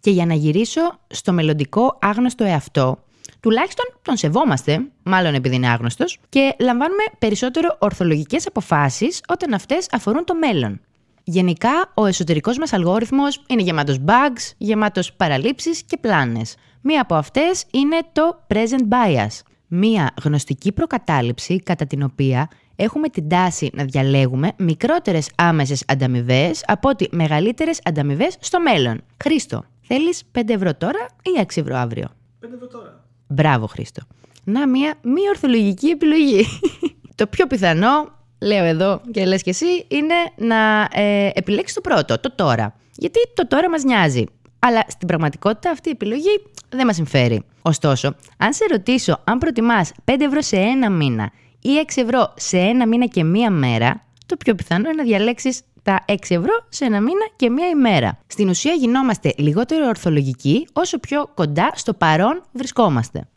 Και 0.00 0.10
για 0.10 0.26
να 0.26 0.34
γυρίσω 0.34 0.80
στο 1.06 1.32
μελλοντικό 1.32 1.98
άγνωστο 2.00 2.44
εαυτό, 2.44 3.04
τουλάχιστον 3.42 3.84
τον 4.02 4.16
σεβόμαστε, 4.16 4.80
μάλλον 5.02 5.34
επειδή 5.34 5.54
είναι 5.54 5.68
άγνωστος, 5.68 6.18
και 6.28 6.54
λαμβάνουμε 6.60 7.02
περισσότερο 7.18 7.76
ορθολογικές 7.78 8.46
αποφάσεις 8.46 9.20
όταν 9.28 9.54
αυτές 9.54 9.86
αφορούν 9.90 10.24
το 10.24 10.34
μέλλον. 10.34 10.80
Γενικά, 11.24 11.92
ο 11.94 12.06
εσωτερικός 12.06 12.58
μας 12.58 12.72
αλγόριθμος 12.72 13.42
είναι 13.46 13.62
γεμάτος 13.62 13.98
bugs, 14.06 14.52
γεμάτος 14.58 15.12
παραλήψεις 15.12 15.82
και 15.82 15.96
πλάνες. 15.96 16.54
Μία 16.80 17.00
από 17.00 17.14
αυτές 17.14 17.64
είναι 17.72 17.98
το 18.12 18.42
present 18.54 18.88
bias, 18.88 19.40
μία 19.66 20.14
γνωστική 20.22 20.72
προκατάληψη 20.72 21.60
κατά 21.62 21.86
την 21.86 22.02
οποία 22.02 22.48
έχουμε 22.76 23.08
την 23.08 23.28
τάση 23.28 23.70
να 23.72 23.84
διαλέγουμε 23.84 24.52
μικρότερες 24.56 25.30
άμεσες 25.36 25.84
ανταμοιβές 25.86 26.64
από 26.66 26.88
ότι 26.88 27.08
μεγαλύτερες 27.12 27.80
ανταμοιβές 27.84 28.36
στο 28.40 28.60
μέλλον. 28.60 29.04
Χρήστο, 29.22 29.64
θέλεις 29.80 30.22
5 30.32 30.52
ευρώ 30.52 30.74
τώρα 30.74 31.06
ή 31.22 31.40
6 31.40 31.60
ευρώ 31.60 31.76
αύριο; 31.76 32.08
5 32.40 32.54
ευρώ 32.54 32.66
τώρα. 32.66 33.01
Μπράβο 33.32 33.66
Χρήστο. 33.66 34.02
Να, 34.44 34.68
μία 34.68 34.94
μη 35.02 35.28
ορθολογική 35.28 35.88
επιλογή. 35.88 36.46
το 37.14 37.26
πιο 37.26 37.46
πιθανό 37.46 38.10
λέω 38.40 38.64
εδώ 38.64 39.00
και 39.10 39.24
λες 39.24 39.42
και 39.42 39.50
εσύ, 39.50 39.86
είναι 39.88 40.14
να 40.36 40.88
ε, 40.92 41.30
επιλέξεις 41.34 41.74
το 41.74 41.80
πρώτο, 41.80 42.20
το 42.20 42.34
τώρα. 42.34 42.74
Γιατί 42.96 43.18
το 43.34 43.46
τώρα 43.46 43.70
μας 43.70 43.84
νοιάζει. 43.84 44.24
Αλλά 44.58 44.84
στην 44.88 45.06
πραγματικότητα 45.06 45.70
αυτή 45.70 45.88
η 45.88 45.92
επιλογή 45.92 46.42
δεν 46.68 46.86
μας 46.86 46.94
συμφέρει. 46.94 47.42
Ωστόσο, 47.62 48.14
αν 48.36 48.52
σε 48.52 48.64
ρωτήσω 48.70 49.20
αν 49.24 49.38
προτιμάς 49.38 49.92
5 50.04 50.14
ευρώ 50.18 50.42
σε 50.42 50.56
ένα 50.56 50.90
μήνα 50.90 51.30
ή 51.60 51.70
6 51.86 52.02
ευρώ 52.02 52.34
σε 52.36 52.58
ένα 52.58 52.86
μήνα 52.86 53.06
και 53.06 53.24
μία 53.24 53.50
μέρα, 53.50 54.04
το 54.26 54.36
πιο 54.36 54.54
πιθανό 54.54 54.88
είναι 54.88 55.02
να 55.02 55.02
διαλέξεις 55.02 55.60
τα 55.82 56.04
6 56.08 56.14
ευρώ 56.28 56.66
σε 56.68 56.84
ένα 56.84 57.00
μήνα 57.00 57.28
και 57.36 57.50
μία 57.50 57.68
ημέρα. 57.68 58.18
Στην 58.26 58.48
ουσία 58.48 58.72
γινόμαστε 58.72 59.32
λιγότερο 59.36 59.86
ορθολογικοί 59.86 60.66
όσο 60.72 60.98
πιο 60.98 61.30
κοντά 61.34 61.72
στο 61.74 61.94
παρόν 61.94 62.42
βρισκόμαστε. 62.52 63.28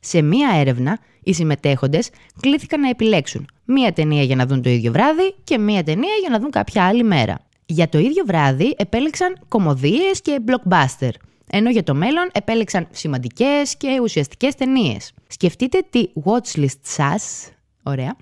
Σε 0.00 0.22
μία 0.22 0.48
έρευνα, 0.54 0.98
οι 1.22 1.32
συμμετέχοντες 1.32 2.10
κλήθηκαν 2.40 2.80
να 2.80 2.88
επιλέξουν 2.88 3.48
μία 3.64 3.92
ταινία 3.92 4.22
για 4.22 4.36
να 4.36 4.46
δουν 4.46 4.62
το 4.62 4.70
ίδιο 4.70 4.92
βράδυ 4.92 5.34
και 5.44 5.58
μία 5.58 5.82
ταινία 5.82 6.14
για 6.20 6.30
να 6.30 6.38
δουν 6.38 6.50
κάποια 6.50 6.86
άλλη 6.86 7.02
μέρα. 7.02 7.38
Για 7.66 7.88
το 7.88 7.98
ίδιο 7.98 8.24
βράδυ 8.26 8.74
επέλεξαν 8.78 9.38
κομμωδίες 9.48 10.22
και 10.22 10.40
blockbuster. 10.46 11.10
ενώ 11.50 11.70
για 11.70 11.82
το 11.82 11.94
μέλλον 11.94 12.28
επέλεξαν 12.32 12.86
σημαντικές 12.90 13.76
και 13.76 13.98
ουσιαστικές 14.02 14.54
ταινίες. 14.54 15.12
Σκεφτείτε 15.26 15.82
τι 15.90 16.04
watchlist 16.24 16.80
σας 16.82 17.50
Ωραία. 17.88 18.16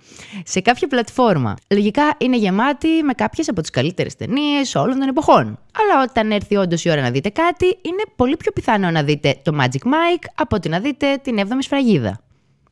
Σε 0.45 0.61
κάποια 0.61 0.89
πλατφόρμα. 0.89 1.55
Λογικά 1.71 2.15
είναι 2.19 2.37
γεμάτη 2.37 2.89
με 3.03 3.13
κάποιες 3.13 3.49
από 3.49 3.61
τις 3.61 3.71
καλύτερες 3.71 4.17
ταινίες 4.17 4.75
όλων 4.75 4.99
των 4.99 5.09
εποχών. 5.09 5.59
Αλλά 5.79 6.03
όταν 6.09 6.31
έρθει 6.31 6.57
όντως 6.57 6.85
η 6.85 6.91
ώρα 6.91 7.01
να 7.01 7.11
δείτε 7.11 7.29
κάτι, 7.29 7.67
είναι 7.67 8.03
πολύ 8.17 8.37
πιο 8.37 8.53
πιθανό 8.53 8.91
να 8.91 9.03
δείτε 9.03 9.41
το 9.43 9.57
Magic 9.61 9.87
Mike 9.87 10.25
από 10.35 10.57
ότι 10.57 10.69
να 10.69 10.81
δείτε 10.81 11.17
την 11.23 11.39
7η 11.39 11.59
σφραγίδα. 11.59 12.21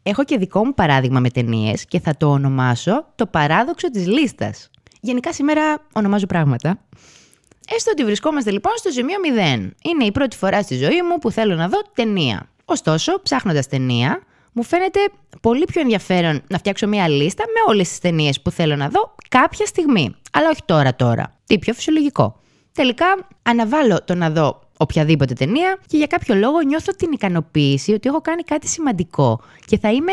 Έχω 0.02 0.24
και 0.24 0.38
δικό 0.38 0.64
μου 0.64 0.74
παράδειγμα 0.74 1.20
με 1.20 1.30
ταινίες 1.30 1.84
και 1.84 2.00
θα 2.00 2.16
το 2.16 2.30
ονομάσω 2.30 3.06
το 3.14 3.26
παράδοξο 3.26 3.90
της 3.90 4.06
λίστας. 4.06 4.70
Γενικά 5.00 5.32
σήμερα 5.32 5.78
ονομάζω 5.92 6.26
πράγματα. 6.26 6.78
Έστω 7.74 7.90
ότι 7.90 8.04
βρισκόμαστε 8.04 8.50
λοιπόν 8.50 8.72
στο 8.76 8.90
σημείο 8.90 9.16
0. 9.56 9.70
Είναι 9.82 10.04
η 10.04 10.12
πρώτη 10.12 10.36
φορά 10.36 10.62
στη 10.62 10.76
ζωή 10.76 11.02
μου 11.02 11.18
που 11.18 11.30
θέλω 11.30 11.54
να 11.54 11.68
δω 11.68 11.78
ταινία. 11.94 12.48
Ωστόσο, 12.64 13.20
ψάχνοντας 13.22 13.68
ταινία, 13.68 14.22
μου 14.52 14.62
φαίνεται 14.62 15.00
πολύ 15.40 15.64
πιο 15.64 15.80
ενδιαφέρον 15.80 16.42
να 16.48 16.58
φτιάξω 16.58 16.86
μια 16.86 17.08
λίστα 17.08 17.44
με 17.46 17.72
όλες 17.72 17.88
τις 17.88 17.98
ταινίες 17.98 18.40
που 18.40 18.50
θέλω 18.50 18.76
να 18.76 18.88
δω 18.88 19.14
κάποια 19.28 19.66
στιγμή. 19.66 20.14
Αλλά 20.32 20.48
όχι 20.48 20.60
τώρα 20.64 20.96
τώρα. 20.96 21.38
Τι 21.46 21.58
πιο 21.58 21.74
φυσιολογικό. 21.74 22.40
Τελικά 22.72 23.06
αναβάλω 23.42 24.04
το 24.04 24.14
να 24.14 24.30
δω 24.30 24.60
οποιαδήποτε 24.76 25.34
ταινία 25.34 25.78
και 25.86 25.96
για 25.96 26.06
κάποιο 26.06 26.34
λόγο 26.34 26.60
νιώθω 26.60 26.92
την 26.92 27.12
ικανοποίηση 27.12 27.92
ότι 27.92 28.08
έχω 28.08 28.20
κάνει 28.20 28.42
κάτι 28.42 28.68
σημαντικό 28.68 29.40
και 29.66 29.78
θα 29.78 29.92
είμαι 29.92 30.12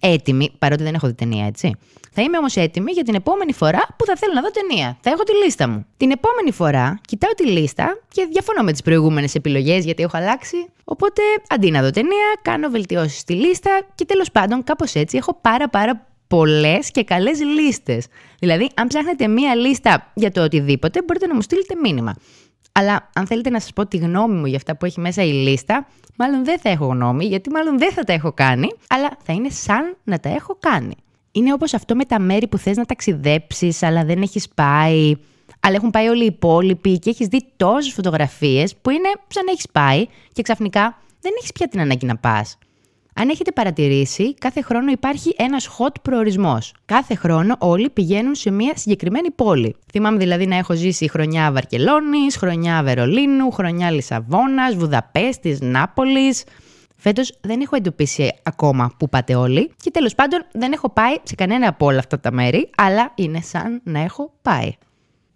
έτοιμη, 0.00 0.50
παρότι 0.58 0.82
δεν 0.82 0.94
έχω 0.94 1.06
δει 1.06 1.14
ταινία, 1.14 1.46
έτσι. 1.46 1.76
Θα 2.12 2.22
είμαι 2.22 2.38
όμως 2.38 2.56
έτοιμη 2.56 2.92
για 2.92 3.02
την 3.02 3.14
επόμενη 3.14 3.52
φορά 3.52 3.86
που 3.96 4.04
θα 4.04 4.16
θέλω 4.16 4.32
να 4.34 4.40
δω 4.40 4.50
ταινία. 4.50 4.98
Θα 5.00 5.10
έχω 5.10 5.22
τη 5.22 5.34
λίστα 5.44 5.68
μου. 5.68 5.86
Την 5.96 6.10
επόμενη 6.10 6.52
φορά 6.52 7.00
κοιτάω 7.06 7.32
τη 7.32 7.46
λίστα 7.46 7.98
και 8.12 8.28
διαφωνώ 8.30 8.62
με 8.62 8.72
τις 8.72 8.82
προηγούμενες 8.82 9.34
επιλογές 9.34 9.84
γιατί 9.84 10.02
έχω 10.02 10.16
αλλάξει. 10.16 10.56
Οπότε 10.84 11.22
αντί 11.48 11.70
να 11.70 11.82
δω 11.82 11.90
ταινία, 11.90 12.38
κάνω 12.42 12.68
βελτιώσεις 12.68 13.18
στη 13.18 13.34
λίστα 13.34 13.80
και 13.94 14.04
τέλος 14.04 14.30
πάντων 14.30 14.64
κάπως 14.64 14.94
έτσι 14.94 15.16
έχω 15.16 15.38
πάρα 15.40 15.68
πάρα 15.68 16.06
πολλές 16.28 16.90
και 16.90 17.04
καλές 17.04 17.40
λίστες. 17.40 18.06
Δηλαδή, 18.38 18.70
αν 18.74 18.86
ψάχνετε 18.86 19.28
μία 19.28 19.54
λίστα 19.54 20.12
για 20.14 20.30
το 20.30 20.42
οτιδήποτε, 20.42 21.02
μπορείτε 21.02 21.26
να 21.26 21.34
μου 21.34 21.42
στείλετε 21.42 21.74
μήνυμα. 21.82 22.14
Αλλά 22.78 23.10
αν 23.12 23.26
θέλετε 23.26 23.50
να 23.50 23.60
σας 23.60 23.72
πω 23.72 23.86
τη 23.86 23.96
γνώμη 23.96 24.34
μου 24.34 24.46
για 24.46 24.56
αυτά 24.56 24.76
που 24.76 24.84
έχει 24.84 25.00
μέσα 25.00 25.22
η 25.22 25.32
λίστα, 25.32 25.86
μάλλον 26.16 26.44
δεν 26.44 26.58
θα 26.58 26.68
έχω 26.68 26.86
γνώμη, 26.86 27.24
γιατί 27.24 27.50
μάλλον 27.50 27.78
δεν 27.78 27.92
θα 27.92 28.04
τα 28.04 28.12
έχω 28.12 28.32
κάνει, 28.32 28.68
αλλά 28.88 29.08
θα 29.22 29.32
είναι 29.32 29.48
σαν 29.50 29.96
να 30.04 30.18
τα 30.20 30.28
έχω 30.28 30.56
κάνει. 30.60 30.94
Είναι 31.32 31.52
όπως 31.52 31.74
αυτό 31.74 31.94
με 31.94 32.04
τα 32.04 32.20
μέρη 32.20 32.46
που 32.46 32.58
θες 32.58 32.76
να 32.76 32.84
ταξιδέψεις, 32.84 33.82
αλλά 33.82 34.04
δεν 34.04 34.22
έχεις 34.22 34.48
πάει, 34.48 35.16
αλλά 35.60 35.74
έχουν 35.74 35.90
πάει 35.90 36.08
όλοι 36.08 36.22
οι 36.22 36.26
υπόλοιποι 36.26 36.98
και 36.98 37.10
έχεις 37.10 37.26
δει 37.26 37.44
τόσες 37.56 37.92
φωτογραφίες 37.92 38.76
που 38.76 38.90
είναι 38.90 39.08
σαν 39.28 39.44
να 39.44 39.50
έχεις 39.50 39.66
πάει 39.72 40.06
και 40.32 40.42
ξαφνικά 40.42 40.98
δεν 41.20 41.32
έχεις 41.38 41.52
πια 41.52 41.68
την 41.68 41.80
ανάγκη 41.80 42.06
να 42.06 42.16
πας. 42.16 42.58
Αν 43.20 43.28
έχετε 43.28 43.52
παρατηρήσει, 43.52 44.34
κάθε 44.34 44.62
χρόνο 44.62 44.90
υπάρχει 44.90 45.34
ένας 45.36 45.68
hot 45.78 45.94
προορισμός. 46.02 46.74
Κάθε 46.84 47.14
χρόνο 47.14 47.56
όλοι 47.58 47.90
πηγαίνουν 47.90 48.34
σε 48.34 48.50
μια 48.50 48.76
συγκεκριμένη 48.76 49.30
πόλη. 49.30 49.76
Θυμάμαι 49.92 50.18
δηλαδή 50.18 50.46
να 50.46 50.56
έχω 50.56 50.74
ζήσει 50.74 51.08
χρονιά 51.08 51.52
Βαρκελόνης, 51.52 52.36
χρονιά 52.36 52.82
Βερολίνου, 52.82 53.50
χρονιά 53.50 53.90
Λισαβόνας, 53.90 54.74
Βουδαπέστης, 54.74 55.60
Νάπολης. 55.60 56.44
Φέτος 56.96 57.38
δεν 57.40 57.60
έχω 57.60 57.76
εντοπίσει 57.76 58.32
ακόμα 58.42 58.92
που 58.98 59.08
πάτε 59.08 59.34
όλοι 59.34 59.70
και 59.82 59.90
τέλος 59.90 60.14
πάντων 60.14 60.46
δεν 60.52 60.72
έχω 60.72 60.90
πάει 60.90 61.14
σε 61.22 61.34
κανένα 61.34 61.68
από 61.68 61.86
όλα 61.86 61.98
αυτά 61.98 62.20
τα 62.20 62.32
μέρη, 62.32 62.70
αλλά 62.76 63.12
είναι 63.14 63.40
σαν 63.40 63.80
να 63.84 64.00
έχω 64.00 64.32
πάει. 64.42 64.72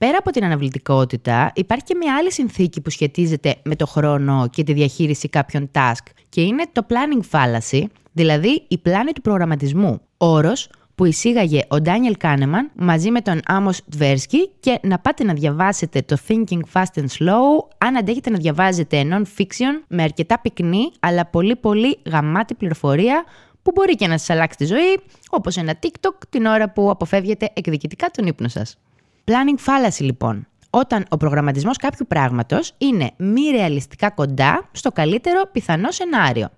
Πέρα 0.03 0.17
από 0.19 0.31
την 0.31 0.45
αναβλητικότητα, 0.45 1.53
υπάρχει 1.55 1.85
και 1.85 1.95
μια 1.95 2.17
άλλη 2.17 2.33
συνθήκη 2.33 2.81
που 2.81 2.91
σχετίζεται 2.91 3.57
με 3.63 3.77
το 3.77 3.87
χρόνο 3.87 4.49
και 4.51 4.63
τη 4.63 4.73
διαχείριση 4.73 5.29
κάποιων 5.29 5.71
task 5.75 6.11
και 6.29 6.41
είναι 6.41 6.65
το 6.73 6.87
planning 6.89 7.31
fallacy, 7.31 7.83
δηλαδή 8.13 8.65
η 8.69 8.79
πλάνη 8.79 9.13
του 9.13 9.21
προγραμματισμού. 9.21 10.01
Όρος 10.17 10.71
που 10.95 11.05
εισήγαγε 11.05 11.61
ο 11.69 11.81
Ντάνιελ 11.81 12.17
Κάνεμαν 12.17 12.71
μαζί 12.75 13.11
με 13.11 13.21
τον 13.21 13.41
Άμος 13.45 13.81
Τβέρσκι 13.91 14.51
και 14.61 14.79
να 14.83 14.99
πάτε 14.99 15.25
να 15.25 15.35
διαβάσετε 15.35 16.03
το 16.03 16.17
Thinking 16.29 16.61
Fast 16.73 17.01
and 17.01 17.07
Slow 17.19 17.69
αν 17.79 17.97
αντέχετε 17.97 18.31
να 18.31 18.39
διαβάζετε 18.39 19.07
non-fiction 19.11 19.85
με 19.89 20.03
αρκετά 20.03 20.41
πυκνή 20.41 20.93
αλλά 21.01 21.27
πολύ 21.27 21.57
πολύ 21.57 21.99
γαμάτη 22.11 22.55
πληροφορία 22.55 23.25
που 23.63 23.73
μπορεί 23.75 23.95
και 23.95 24.07
να 24.07 24.19
σας 24.19 24.31
αλλάξει 24.31 24.59
τη 24.59 24.65
ζωή, 24.65 25.01
όπως 25.31 25.57
ένα 25.57 25.79
TikTok 25.83 26.15
την 26.29 26.47
ώρα 26.47 26.71
που 26.71 26.91
αποφεύγετε 26.91 27.51
εκδικητικά 27.55 28.09
τον 28.11 28.27
ύπνο 28.27 28.49
σας. 28.49 28.77
Planning 29.25 29.59
fallacy 29.67 30.01
λοιπόν. 30.01 30.47
Όταν 30.71 31.05
ο 31.09 31.17
προγραμματισμός 31.17 31.77
κάποιου 31.77 32.07
πράγματος 32.09 32.73
είναι 32.79 33.11
μη 33.17 33.51
ρεαλιστικά 33.51 34.11
κοντά 34.11 34.69
στο 34.73 34.93
καλύτερο 34.93 35.43
πιθανό 35.53 35.91
σενάριο. 35.91 36.49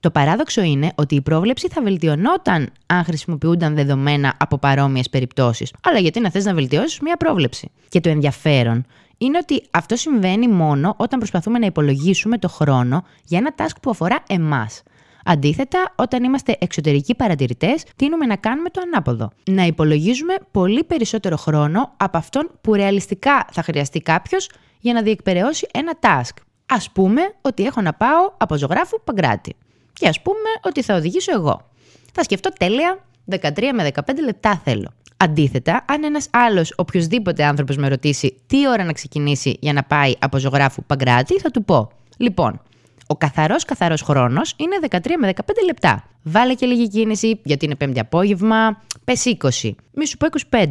Το 0.00 0.10
παράδοξο 0.10 0.62
είναι 0.62 0.92
ότι 0.94 1.14
η 1.14 1.20
πρόβλεψη 1.20 1.68
θα 1.68 1.82
βελτιωνόταν 1.82 2.72
αν 2.86 3.04
χρησιμοποιούνταν 3.04 3.74
δεδομένα 3.74 4.34
από 4.38 4.58
παρόμοιες 4.58 5.10
περιπτώσεις. 5.10 5.72
Αλλά 5.82 5.98
γιατί 5.98 6.20
να 6.20 6.30
θες 6.30 6.44
να 6.44 6.54
βελτιώσεις 6.54 7.00
μια 7.00 7.16
πρόβλεψη; 7.16 7.70
Και 7.88 8.00
το 8.00 8.08
ενδιαφέρον 8.08 8.86
είναι 9.18 9.38
ότι 9.38 9.62
αυτό 9.70 9.96
συμβαίνει 9.96 10.48
μόνο 10.48 10.94
όταν 10.96 11.18
προσπαθούμε 11.18 11.58
να 11.58 11.66
υπολογίσουμε 11.66 12.38
το 12.38 12.48
χρόνο 12.48 13.04
για 13.24 13.38
ένα 13.38 13.54
task 13.56 13.76
που 13.82 13.90
αφορά 13.90 14.22
εμάς. 14.28 14.82
Αντίθετα, 15.28 15.92
όταν 15.96 16.24
είμαστε 16.24 16.56
εξωτερικοί 16.60 17.14
παρατηρητές, 17.14 17.84
τείνουμε 17.96 18.26
να 18.26 18.36
κάνουμε 18.36 18.70
το 18.70 18.80
ανάποδο. 18.84 19.30
Να 19.50 19.62
υπολογίζουμε 19.62 20.34
πολύ 20.50 20.84
περισσότερο 20.84 21.36
χρόνο 21.36 21.92
από 21.96 22.16
αυτόν 22.16 22.50
που 22.60 22.74
ρεαλιστικά 22.74 23.46
θα 23.52 23.62
χρειαστεί 23.62 24.00
κάποιος 24.00 24.50
για 24.80 24.92
να 24.92 25.02
διεκπαιρεώσει 25.02 25.66
ένα 25.72 25.92
task. 26.00 26.36
Α 26.66 26.90
πούμε 26.92 27.22
ότι 27.40 27.64
έχω 27.64 27.80
να 27.80 27.92
πάω 27.92 28.32
από 28.36 28.56
ζωγράφου 28.56 29.00
Παγκράτη 29.04 29.56
και 29.92 30.08
ας 30.08 30.22
πούμε 30.22 30.48
ότι 30.62 30.82
θα 30.82 30.94
οδηγήσω 30.94 31.32
εγώ. 31.34 31.70
Θα 32.12 32.22
σκεφτώ 32.22 32.50
τέλεια 32.58 33.04
13 33.30 33.38
με 33.74 33.90
15 33.94 34.00
λεπτά 34.24 34.60
θέλω. 34.64 34.92
Αντίθετα, 35.16 35.84
αν 35.88 36.04
ένας 36.04 36.28
άλλος 36.32 36.72
οποιοδήποτε 36.76 37.44
άνθρωπος 37.44 37.76
με 37.76 37.88
ρωτήσει 37.88 38.40
τι 38.46 38.68
ώρα 38.68 38.84
να 38.84 38.92
ξεκινήσει 38.92 39.56
για 39.60 39.72
να 39.72 39.82
πάει 39.82 40.12
από 40.18 40.38
ζωγράφου 40.38 40.82
Παγκράτη, 40.84 41.38
θα 41.40 41.50
του 41.50 41.64
πω: 41.64 41.90
Λοιπόν, 42.16 42.60
ο 43.06 43.16
καθαρός 43.16 43.64
καθαρός 43.64 44.02
χρόνος 44.02 44.54
είναι 44.56 44.76
13 44.90 44.98
με 45.18 45.32
15 45.36 45.40
λεπτά. 45.66 46.04
Βάλε 46.22 46.54
και 46.54 46.66
λίγη 46.66 46.88
κίνηση, 46.88 47.40
γιατί 47.44 47.64
είναι 47.64 47.74
πέμπτη 47.74 48.00
απόγευμα. 48.00 48.82
Πες 49.04 49.24
20. 49.62 49.70
Μη 49.92 50.06
σου 50.06 50.16
πω 50.16 50.26
25. 50.50 50.66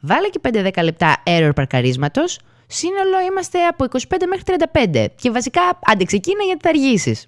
Βάλε 0.00 0.28
και 0.28 0.40
5-10 0.42 0.82
λεπτά 0.82 1.22
error 1.26 1.50
παρκαρίσματος. 1.54 2.38
Σύνολο 2.66 3.20
είμαστε 3.30 3.66
από 3.66 3.84
25 3.84 3.98
μέχρι 4.28 4.44
35. 4.72 5.06
Και 5.20 5.30
βασικά, 5.30 5.60
αντεξεκίνα 5.82 6.42
γιατί 6.42 6.60
θα 6.62 6.68
αργήσεις. 6.68 7.26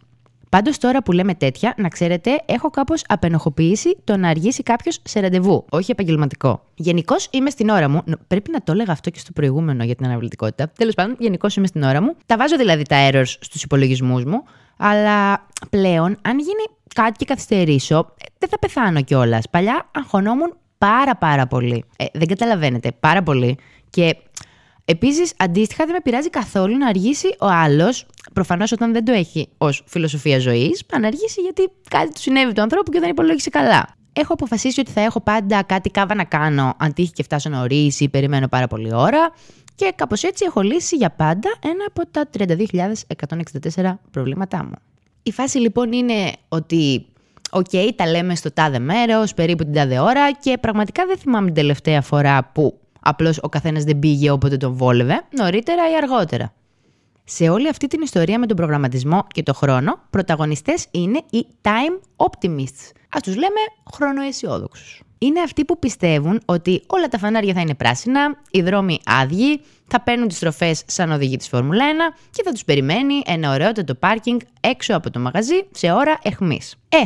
Πάντως 0.48 0.78
τώρα 0.78 1.02
που 1.02 1.12
λέμε 1.12 1.34
τέτοια, 1.34 1.74
να 1.76 1.88
ξέρετε, 1.88 2.42
έχω 2.46 2.70
κάπως 2.70 3.02
απενοχοποιήσει 3.08 3.96
το 4.04 4.16
να 4.16 4.28
αργήσει 4.28 4.62
κάποιος 4.62 5.00
σε 5.04 5.20
ραντεβού, 5.20 5.64
όχι 5.70 5.90
επαγγελματικό. 5.90 6.62
Γενικώς 6.74 7.28
είμαι 7.30 7.50
στην 7.50 7.68
ώρα 7.68 7.88
μου. 7.88 8.02
Πρέπει 8.26 8.50
να 8.50 8.62
το 8.62 8.72
έλεγα 8.72 8.92
αυτό 8.92 9.10
και 9.10 9.18
στο 9.18 9.32
προηγούμενο 9.32 9.84
για 9.84 9.94
την 9.94 10.06
αναβλητικότητα. 10.06 10.72
Τέλος 10.78 10.94
πάντων, 10.94 11.16
γενικώς 11.18 11.56
είμαι 11.56 11.66
στην 11.66 11.82
ώρα 11.82 12.02
μου. 12.02 12.14
Τα 12.26 12.36
βάζω 12.36 12.56
δηλαδή 12.56 12.82
τα 12.82 13.08
errors 13.10 13.34
στους 13.40 13.62
υπολογισμούς 13.62 14.24
μου, 14.24 14.42
αλλά 14.76 15.46
πλέον, 15.70 16.18
αν 16.22 16.38
γίνει 16.38 16.64
κάτι 16.94 17.12
και 17.16 17.24
καθυστερήσω, 17.24 18.14
δεν 18.38 18.48
θα 18.48 18.58
πεθάνω 18.58 19.02
κιόλας. 19.02 19.48
Παλιά 19.50 19.88
αγχωνόμουν 19.94 20.56
πάρα 20.78 21.16
πάρα 21.16 21.46
πολύ. 21.46 21.84
Ε, 21.96 22.04
δεν 22.12 22.26
καταλαβαίνετε, 22.26 22.92
πάρα 23.00 23.22
πολύ. 23.22 23.58
Και 23.90 24.16
Επίσης, 24.90 25.32
αντίστοιχα, 25.36 25.84
δεν 25.84 25.94
με 25.94 26.00
πειράζει 26.00 26.30
καθόλου 26.30 26.76
να 26.76 26.86
αργήσει 26.86 27.26
ο 27.40 27.46
άλλος, 27.46 28.06
προφανώς 28.32 28.72
όταν 28.72 28.92
δεν 28.92 29.04
το 29.04 29.12
έχει 29.12 29.48
ως 29.58 29.82
φιλοσοφία 29.86 30.38
ζωής, 30.38 30.82
να 31.00 31.06
αργήσει 31.06 31.40
γιατί 31.40 31.68
κάτι 31.90 32.12
του 32.12 32.20
συνέβη 32.20 32.52
του 32.52 32.60
ανθρώπου 32.60 32.90
και 32.90 33.00
δεν 33.00 33.10
υπολόγισε 33.10 33.50
καλά. 33.50 33.88
Έχω 34.12 34.32
αποφασίσει 34.32 34.80
ότι 34.80 34.90
θα 34.90 35.00
έχω 35.00 35.20
πάντα 35.20 35.62
κάτι 35.62 35.90
κάβα 35.90 36.14
να 36.14 36.24
κάνω, 36.24 36.74
αν 36.78 36.92
τύχει 36.92 37.12
και 37.12 37.22
φτάσω 37.22 37.48
νωρίς 37.48 38.00
ή 38.00 38.08
περιμένω 38.08 38.48
πάρα 38.48 38.66
πολύ 38.66 38.94
ώρα. 38.94 39.32
Και 39.74 39.92
κάπως 39.94 40.22
έτσι 40.22 40.44
έχω 40.46 40.60
λύσει 40.60 40.96
για 40.96 41.10
πάντα 41.10 41.50
ένα 41.62 41.84
από 41.88 42.06
τα 42.10 42.28
32.164 43.76 43.94
προβλήματά 44.10 44.64
μου. 44.64 44.74
Η 45.22 45.32
φάση 45.32 45.58
λοιπόν 45.58 45.92
είναι 45.92 46.32
ότι 46.48 47.06
OK, 47.50 47.66
okay, 47.72 47.88
τα 47.96 48.06
λέμε 48.06 48.34
στο 48.34 48.52
τάδε 48.52 48.78
μέρος, 48.78 49.34
περίπου 49.34 49.64
την 49.64 49.72
τάδε 49.72 49.98
ώρα 49.98 50.32
και 50.32 50.58
πραγματικά 50.60 51.06
δεν 51.06 51.18
θυμάμαι 51.18 51.46
την 51.46 51.54
τελευταία 51.54 52.00
φορά 52.02 52.50
που 52.52 52.78
Απλώς 53.08 53.38
ο 53.42 53.48
καθένας 53.48 53.84
δεν 53.84 53.98
πήγε 53.98 54.30
όποτε 54.30 54.56
τον 54.56 54.72
βόλευε, 54.72 55.22
νωρίτερα 55.30 55.90
ή 55.90 55.96
αργότερα. 55.96 56.52
Σε 57.24 57.48
όλη 57.48 57.68
αυτή 57.68 57.86
την 57.86 58.00
ιστορία 58.02 58.38
με 58.38 58.46
τον 58.46 58.56
προγραμματισμό 58.56 59.26
και 59.32 59.42
το 59.42 59.54
χρόνο, 59.54 60.00
πρωταγωνιστές 60.10 60.86
είναι 60.90 61.22
οι 61.30 61.46
time 61.62 61.98
optimists. 62.16 62.90
Ας 63.08 63.22
τους 63.22 63.34
λέμε 63.34 63.60
χρονοαισιόδοξους. 63.92 65.02
Είναι 65.18 65.40
αυτοί 65.40 65.64
που 65.64 65.78
πιστεύουν 65.78 66.40
ότι 66.44 66.82
όλα 66.86 67.08
τα 67.08 67.18
φανάρια 67.18 67.54
θα 67.54 67.60
είναι 67.60 67.74
πράσινα, 67.74 68.36
οι 68.50 68.62
δρόμοι 68.62 68.98
άδειοι, 69.04 69.60
θα 69.86 70.00
παίρνουν 70.00 70.28
τις 70.28 70.36
στροφές 70.36 70.82
σαν 70.86 71.12
οδηγοί 71.12 71.36
της 71.36 71.48
Φόρμουλα 71.48 71.84
1 71.84 72.14
και 72.30 72.42
θα 72.44 72.52
τους 72.52 72.64
περιμένει 72.64 73.22
ένα 73.26 73.52
ωραιότατο 73.52 73.94
πάρκινγκ 73.94 74.40
έξω 74.60 74.96
από 74.96 75.10
το 75.10 75.20
μαγαζί 75.20 75.66
σε 75.70 75.92
ώρα 75.92 76.18
εχμής. 76.22 76.74
Ε, 76.88 76.98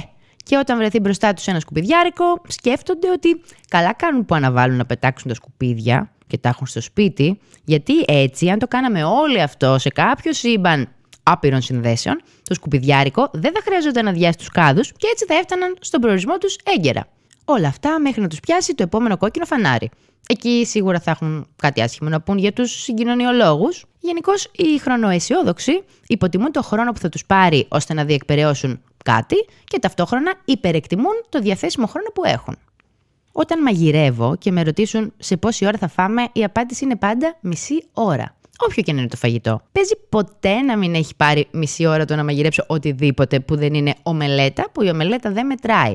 και 0.42 0.56
όταν 0.56 0.78
βρεθεί 0.78 1.00
μπροστά 1.00 1.32
τους 1.32 1.46
ένα 1.46 1.60
σκουπιδιάρικο, 1.60 2.24
σκέφτονται 2.48 3.10
ότι 3.10 3.40
καλά 3.68 3.92
κάνουν 3.92 4.24
που 4.24 4.34
αναβάλουν 4.34 4.76
να 4.76 4.86
πετάξουν 4.86 5.28
τα 5.28 5.34
σκουπίδια 5.34 6.12
και 6.26 6.38
τα 6.38 6.48
έχουν 6.48 6.66
στο 6.66 6.80
σπίτι, 6.80 7.38
γιατί 7.64 7.92
έτσι, 8.06 8.48
αν 8.48 8.58
το 8.58 8.68
κάναμε 8.68 9.04
όλοι 9.04 9.40
αυτό 9.42 9.78
σε 9.78 9.88
κάποιο 9.88 10.32
σύμπαν 10.32 10.88
άπειρων 11.22 11.62
συνδέσεων, 11.62 12.20
το 12.42 12.54
σκουπιδιάρικο 12.54 13.30
δεν 13.32 13.52
θα 13.54 13.60
χρειαζόταν 13.64 14.04
να 14.04 14.12
διάσει 14.12 14.38
τους 14.38 14.48
κάδους 14.48 14.92
και 14.92 15.06
έτσι 15.12 15.24
θα 15.24 15.34
έφταναν 15.34 15.76
στον 15.80 16.00
προορισμό 16.00 16.38
τους 16.38 16.56
έγκαιρα. 16.76 17.06
Όλα 17.44 17.68
αυτά 17.68 18.00
μέχρι 18.00 18.20
να 18.20 18.28
τους 18.28 18.40
πιάσει 18.40 18.74
το 18.74 18.82
επόμενο 18.82 19.16
κόκκινο 19.16 19.44
φανάρι. 19.44 19.90
Εκεί 20.28 20.64
σίγουρα 20.66 21.00
θα 21.00 21.10
έχουν 21.10 21.46
κάτι 21.56 21.82
άσχημο 21.82 22.08
να 22.08 22.20
πούν 22.20 22.38
για 22.38 22.52
τους 22.52 22.82
συγκοινωνιολόγους. 22.82 23.84
Γενικώς, 24.00 24.50
οι 24.52 24.78
χρονοαισιόδοξοι 24.78 25.82
υποτιμούν 26.06 26.52
το 26.52 26.62
χρόνο 26.62 26.92
που 26.92 26.98
θα 26.98 27.08
τους 27.08 27.26
πάρει 27.26 27.66
ώστε 27.68 27.94
να 27.94 28.04
διεκπαιρεώσουν 28.04 28.80
κάτι 29.02 29.36
και 29.64 29.78
ταυτόχρονα 29.78 30.34
υπερεκτιμούν 30.44 31.24
το 31.28 31.40
διαθέσιμο 31.40 31.86
χρόνο 31.86 32.08
που 32.14 32.24
έχουν. 32.24 32.56
Όταν 33.32 33.62
μαγειρεύω 33.62 34.36
και 34.36 34.52
με 34.52 34.62
ρωτήσουν 34.62 35.12
σε 35.18 35.36
πόση 35.36 35.66
ώρα 35.66 35.78
θα 35.78 35.88
φάμε, 35.88 36.28
η 36.32 36.44
απάντηση 36.44 36.84
είναι 36.84 36.96
πάντα 36.96 37.36
μισή 37.40 37.84
ώρα. 37.92 38.36
Όποιο 38.58 38.82
και 38.82 38.92
να 38.92 38.98
είναι 39.00 39.08
το 39.08 39.16
φαγητό. 39.16 39.60
Παίζει 39.72 39.94
ποτέ 40.08 40.60
να 40.60 40.76
μην 40.76 40.94
έχει 40.94 41.16
πάρει 41.16 41.48
μισή 41.50 41.86
ώρα 41.86 42.04
το 42.04 42.16
να 42.16 42.24
μαγειρέψω 42.24 42.64
οτιδήποτε 42.66 43.40
που 43.40 43.56
δεν 43.56 43.74
είναι 43.74 43.94
ομελέτα, 44.02 44.70
που 44.72 44.82
η 44.82 44.88
ομελέτα 44.88 45.30
δεν 45.30 45.46
μετράει. 45.46 45.94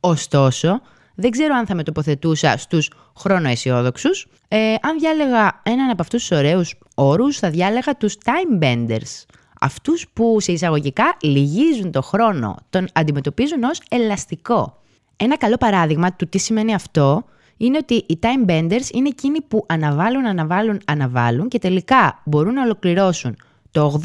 Ωστόσο, 0.00 0.80
δεν 1.14 1.30
ξέρω 1.30 1.54
αν 1.54 1.66
θα 1.66 1.74
με 1.74 1.82
τοποθετούσα 1.82 2.56
στους 2.56 2.90
χρονοαισιόδοξους. 3.18 4.26
Ε, 4.48 4.74
αν 4.80 4.98
διάλεγα 4.98 5.60
έναν 5.62 5.90
από 5.90 6.02
αυτούς 6.02 6.26
τους 6.26 6.38
ωραίους 6.38 6.74
όρους, 6.94 7.38
θα 7.38 7.50
διάλεγα 7.50 7.96
τους 7.96 8.14
time 8.24 8.62
benders. 8.62 9.24
Αυτούς 9.60 10.06
που 10.12 10.40
σε 10.40 10.52
εισαγωγικά 10.52 11.16
λυγίζουν 11.22 11.90
το 11.90 12.02
χρόνο, 12.02 12.56
τον 12.70 12.88
αντιμετωπίζουν 12.92 13.62
ως 13.62 13.80
ελαστικό. 13.90 14.80
Ένα 15.16 15.36
καλό 15.36 15.56
παράδειγμα 15.56 16.12
του 16.12 16.28
τι 16.28 16.38
σημαίνει 16.38 16.74
αυτό 16.74 17.24
είναι 17.56 17.76
ότι 17.76 17.94
οι 17.94 18.18
time 18.22 18.50
benders 18.50 18.90
είναι 18.92 19.08
εκείνοι 19.08 19.40
που 19.40 19.64
αναβάλουν, 19.68 20.26
αναβάλουν, 20.26 20.80
αναβάλουν 20.84 21.48
και 21.48 21.58
τελικά 21.58 22.22
μπορούν 22.24 22.54
να 22.54 22.62
ολοκληρώσουν 22.62 23.36
το 23.70 24.00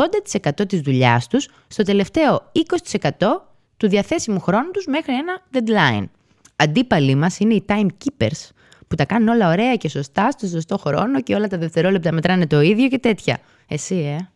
80% 0.51 0.67
της 0.67 0.81
δουλειάς 0.81 1.27
τους 1.27 1.47
στο 1.67 1.83
τελευταίο 1.83 2.51
20% 3.09 3.09
του 3.77 3.87
διαθέσιμου 3.87 4.39
χρόνου 4.39 4.71
τους 4.71 4.85
μέχρι 4.85 5.13
ένα 5.13 5.41
deadline. 5.53 6.05
Αντίπαλοι 6.55 7.15
μας 7.15 7.39
είναι 7.39 7.53
οι 7.53 7.65
timekeepers 7.67 8.49
που 8.87 8.95
τα 8.95 9.05
κάνουν 9.05 9.27
όλα 9.27 9.49
ωραία 9.49 9.75
και 9.75 9.89
σωστά 9.89 10.31
στο 10.31 10.47
σωστό 10.47 10.77
χρόνο 10.77 11.21
και 11.21 11.35
όλα 11.35 11.47
τα 11.47 11.57
δευτερόλεπτα 11.57 12.11
μετράνε 12.11 12.47
το 12.47 12.61
ίδιο 12.61 12.87
και 12.87 12.99
τέτοια. 12.99 13.39
Εσύ, 13.67 13.95
ε; 13.95 14.29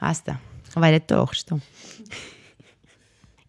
Άστα. 0.00 0.40
Βαρετό, 0.76 1.24
Χριστό. 1.28 1.58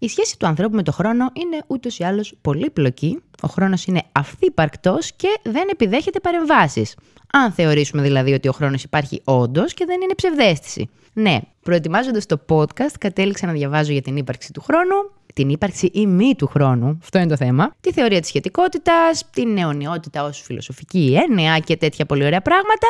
Η 0.03 0.07
σχέση 0.07 0.37
του 0.37 0.47
ανθρώπου 0.47 0.75
με 0.75 0.83
το 0.83 0.91
χρόνο 0.91 1.29
είναι 1.33 1.63
ούτως 1.67 1.99
ή 1.99 2.03
άλλως 2.03 2.33
πολύπλοκη. 2.41 3.21
Ο 3.41 3.47
χρόνος 3.47 3.85
είναι 3.85 4.03
αυθύπαρκτος 4.11 5.11
και 5.11 5.39
δεν 5.43 5.67
επιδέχεται 5.71 6.19
παρεμβάσεις. 6.19 6.95
Αν 7.31 7.51
θεωρήσουμε 7.51 8.01
δηλαδή 8.01 8.33
ότι 8.33 8.47
ο 8.47 8.51
χρόνος 8.51 8.83
υπάρχει 8.83 9.21
όντως 9.23 9.73
και 9.73 9.85
δεν 9.85 10.01
είναι 10.01 10.13
ψευδέστηση. 10.15 10.89
Ναι, 11.13 11.39
προετοιμάζοντας 11.61 12.25
το 12.25 12.41
podcast, 12.49 12.93
κατέληξα 12.99 13.45
να 13.45 13.51
διαβάζω 13.51 13.91
για 13.91 14.01
την 14.01 14.17
ύπαρξη 14.17 14.53
του 14.53 14.61
χρόνου, 14.61 14.95
την 15.33 15.49
ύπαρξη 15.49 15.89
ή 15.93 16.07
μη 16.07 16.35
του 16.35 16.47
χρόνου, 16.47 16.97
αυτό 17.01 17.19
είναι 17.19 17.27
το 17.27 17.35
θέμα, 17.35 17.75
τη 17.81 17.91
θεωρία 17.91 18.19
της 18.19 18.27
σχετικότητας, 18.29 19.29
την 19.29 19.57
αιωνιότητα 19.57 20.23
ως 20.23 20.41
φιλοσοφική 20.41 21.19
έννοια 21.29 21.59
και 21.59 21.77
τέτοια 21.77 22.05
πολύ 22.05 22.25
ωραία 22.25 22.41
πράγματα. 22.41 22.87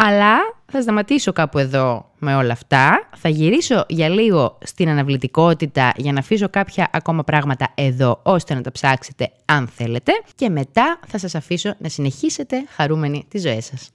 Αλλά 0.00 0.36
θα 0.66 0.82
σταματήσω 0.82 1.32
κάπου 1.32 1.58
εδώ 1.58 2.10
με 2.18 2.36
όλα 2.36 2.52
αυτά. 2.52 3.08
Θα 3.16 3.28
γυρίσω 3.28 3.84
για 3.88 4.08
λίγο 4.08 4.58
στην 4.64 4.88
αναβλητικότητα 4.88 5.92
για 5.96 6.12
να 6.12 6.18
αφήσω 6.18 6.48
κάποια 6.48 6.88
ακόμα 6.92 7.24
πράγματα 7.24 7.68
εδώ 7.74 8.20
ώστε 8.22 8.54
να 8.54 8.60
τα 8.60 8.72
ψάξετε 8.72 9.30
αν 9.44 9.66
θέλετε. 9.66 10.12
Και 10.34 10.48
μετά 10.48 10.98
θα 11.06 11.18
σας 11.18 11.34
αφήσω 11.34 11.74
να 11.78 11.88
συνεχίσετε 11.88 12.64
χαρούμενοι 12.68 13.24
τις 13.28 13.42
ζωές 13.42 13.64
σας. 13.64 13.90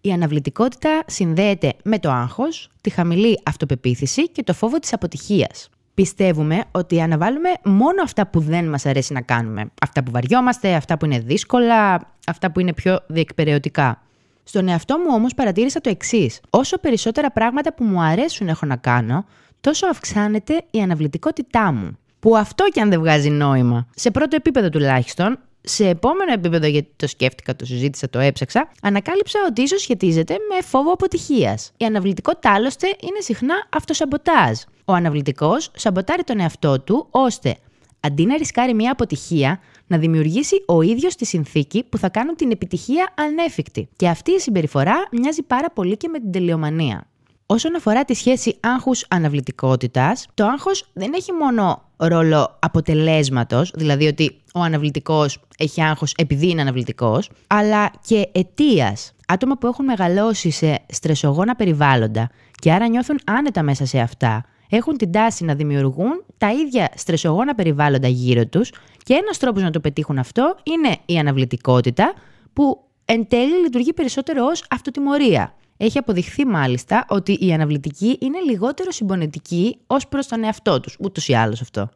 Η 0.00 0.12
αναβλητικότητα 0.12 1.02
συνδέεται 1.06 1.72
με 1.84 1.98
το 1.98 2.10
άγχος, 2.10 2.68
τη 2.80 2.90
χαμηλή 2.90 3.40
αυτοπεποίθηση 3.44 4.28
και 4.28 4.42
το 4.42 4.54
φόβο 4.54 4.78
της 4.78 4.92
αποτυχίας. 4.92 5.68
Πιστεύουμε 5.94 6.64
ότι 6.70 7.00
αναβάλουμε 7.00 7.48
μόνο 7.64 8.02
αυτά 8.02 8.26
που 8.26 8.40
δεν 8.40 8.68
μας 8.68 8.86
αρέσει 8.86 9.12
να 9.12 9.20
κάνουμε. 9.20 9.70
Αυτά 9.82 10.02
που 10.02 10.10
βαριόμαστε, 10.10 10.74
αυτά 10.74 10.98
που 10.98 11.04
είναι 11.04 11.18
δύσκολα, 11.18 12.00
αυτά 12.26 12.50
που 12.50 12.60
είναι 12.60 12.72
πιο 12.72 13.00
διεκπαιρεωτικά. 13.06 14.02
Στον 14.44 14.68
εαυτό 14.68 14.98
μου 14.98 15.08
όμως 15.10 15.34
παρατήρησα 15.34 15.80
το 15.80 15.90
εξής. 15.90 16.40
Όσο 16.50 16.78
περισσότερα 16.78 17.30
πράγματα 17.30 17.74
που 17.74 17.84
μου 17.84 18.00
αρέσουν 18.00 18.48
έχω 18.48 18.66
να 18.66 18.76
κάνω, 18.76 19.24
τόσο 19.60 19.86
αυξάνεται 19.86 20.64
η 20.70 20.80
αναβλητικότητά 20.80 21.72
μου. 21.72 21.98
Που 22.20 22.36
αυτό 22.36 22.64
και 22.72 22.80
αν 22.80 22.90
δεν 22.90 22.98
βγάζει 23.00 23.30
νόημα. 23.30 23.86
Σε 23.94 24.10
πρώτο 24.10 24.36
επίπεδο 24.36 24.68
τουλάχιστον, 24.68 25.38
σε 25.60 25.88
επόμενο 25.88 26.32
επίπεδο, 26.32 26.66
γιατί 26.66 26.92
το 26.96 27.06
σκέφτηκα, 27.06 27.56
το 27.56 27.64
συζήτησα, 27.64 28.10
το 28.10 28.18
έψαξα, 28.18 28.68
ανακάλυψα 28.82 29.38
ότι 29.48 29.62
ίσως 29.62 29.80
σχετίζεται 29.80 30.36
με 30.54 30.62
φόβο 30.62 30.92
αποτυχίας. 30.92 31.72
Η 31.76 31.84
αναβλητικότητα 31.84 32.52
άλλωστε 32.52 32.86
είναι 32.86 33.20
συχνά 33.20 33.54
αυτοσαμποτάζ. 33.76 34.58
Ο 34.84 34.92
αναβλητικός 34.92 35.70
σαμποτάρει 35.74 36.22
τον 36.24 36.40
εαυτό 36.40 36.80
του 36.80 37.06
ώστε 37.10 37.56
αντί 38.02 38.26
να 38.26 38.36
ρισκάρει 38.36 38.74
μια 38.74 38.92
αποτυχία, 38.92 39.60
να 39.86 39.98
δημιουργήσει 39.98 40.64
ο 40.66 40.82
ίδιος 40.82 41.14
τη 41.14 41.24
συνθήκη 41.24 41.84
που 41.88 41.98
θα 41.98 42.08
κάνουν 42.08 42.36
την 42.36 42.50
επιτυχία 42.50 43.14
ανέφικτη. 43.16 43.88
Και 43.96 44.08
αυτή 44.08 44.32
η 44.32 44.38
συμπεριφορά 44.38 44.94
μοιάζει 45.12 45.42
πάρα 45.42 45.70
πολύ 45.70 45.96
και 45.96 46.08
με 46.08 46.18
την 46.18 46.32
τελειομανία. 46.32 47.06
Όσον 47.46 47.76
αφορά 47.76 48.04
τη 48.04 48.14
σχέση 48.14 48.56
άγχους 48.60 49.06
αναβλητικότητας, 49.08 50.26
το 50.34 50.44
άγχος 50.46 50.90
δεν 50.92 51.12
έχει 51.14 51.32
μόνο 51.32 51.82
ρόλο 51.96 52.56
αποτελέσματος, 52.58 53.70
δηλαδή 53.74 54.06
ότι 54.06 54.42
ο 54.54 54.60
αναβλητικός 54.60 55.40
έχει 55.58 55.82
άγχος 55.82 56.14
επειδή 56.16 56.50
είναι 56.50 56.60
αναβλητικός, 56.60 57.30
αλλά 57.46 57.90
και 58.06 58.28
αιτίας. 58.32 59.12
Άτομα 59.28 59.58
που 59.58 59.66
έχουν 59.66 59.84
μεγαλώσει 59.84 60.50
σε 60.50 60.80
στρεσογόνα 60.88 61.54
περιβάλλοντα 61.54 62.30
και 62.54 62.72
άρα 62.72 62.88
νιώθουν 62.88 63.18
άνετα 63.26 63.62
μέσα 63.62 63.86
σε 63.86 63.98
αυτά, 63.98 64.44
έχουν 64.76 64.96
την 64.96 65.12
τάση 65.12 65.44
να 65.44 65.54
δημιουργούν 65.54 66.24
τα 66.38 66.52
ίδια 66.52 66.90
στρεσογόνα 66.94 67.54
περιβάλλοντα 67.54 68.08
γύρω 68.08 68.46
τους 68.46 68.72
και 69.02 69.14
ένας 69.14 69.38
τρόπος 69.38 69.62
να 69.62 69.70
το 69.70 69.80
πετύχουν 69.80 70.18
αυτό 70.18 70.56
είναι 70.62 70.96
η 71.06 71.18
αναβλητικότητα 71.18 72.14
που 72.52 72.84
εν 73.04 73.28
τέλει 73.28 73.60
λειτουργεί 73.62 73.92
περισσότερο 73.92 74.44
ως 74.44 74.64
αυτοτιμωρία. 74.70 75.54
Έχει 75.76 75.98
αποδειχθεί 75.98 76.46
μάλιστα 76.46 77.04
ότι 77.08 77.38
οι 77.40 77.52
αναβλητικοί 77.52 78.16
είναι 78.20 78.38
λιγότερο 78.40 78.90
συμπονετικοί 78.90 79.78
ως 79.86 80.08
προς 80.08 80.26
τον 80.26 80.44
εαυτό 80.44 80.80
τους, 80.80 80.96
ούτως 81.00 81.28
ή 81.28 81.34
άλλως 81.34 81.60
αυτό. 81.60 81.88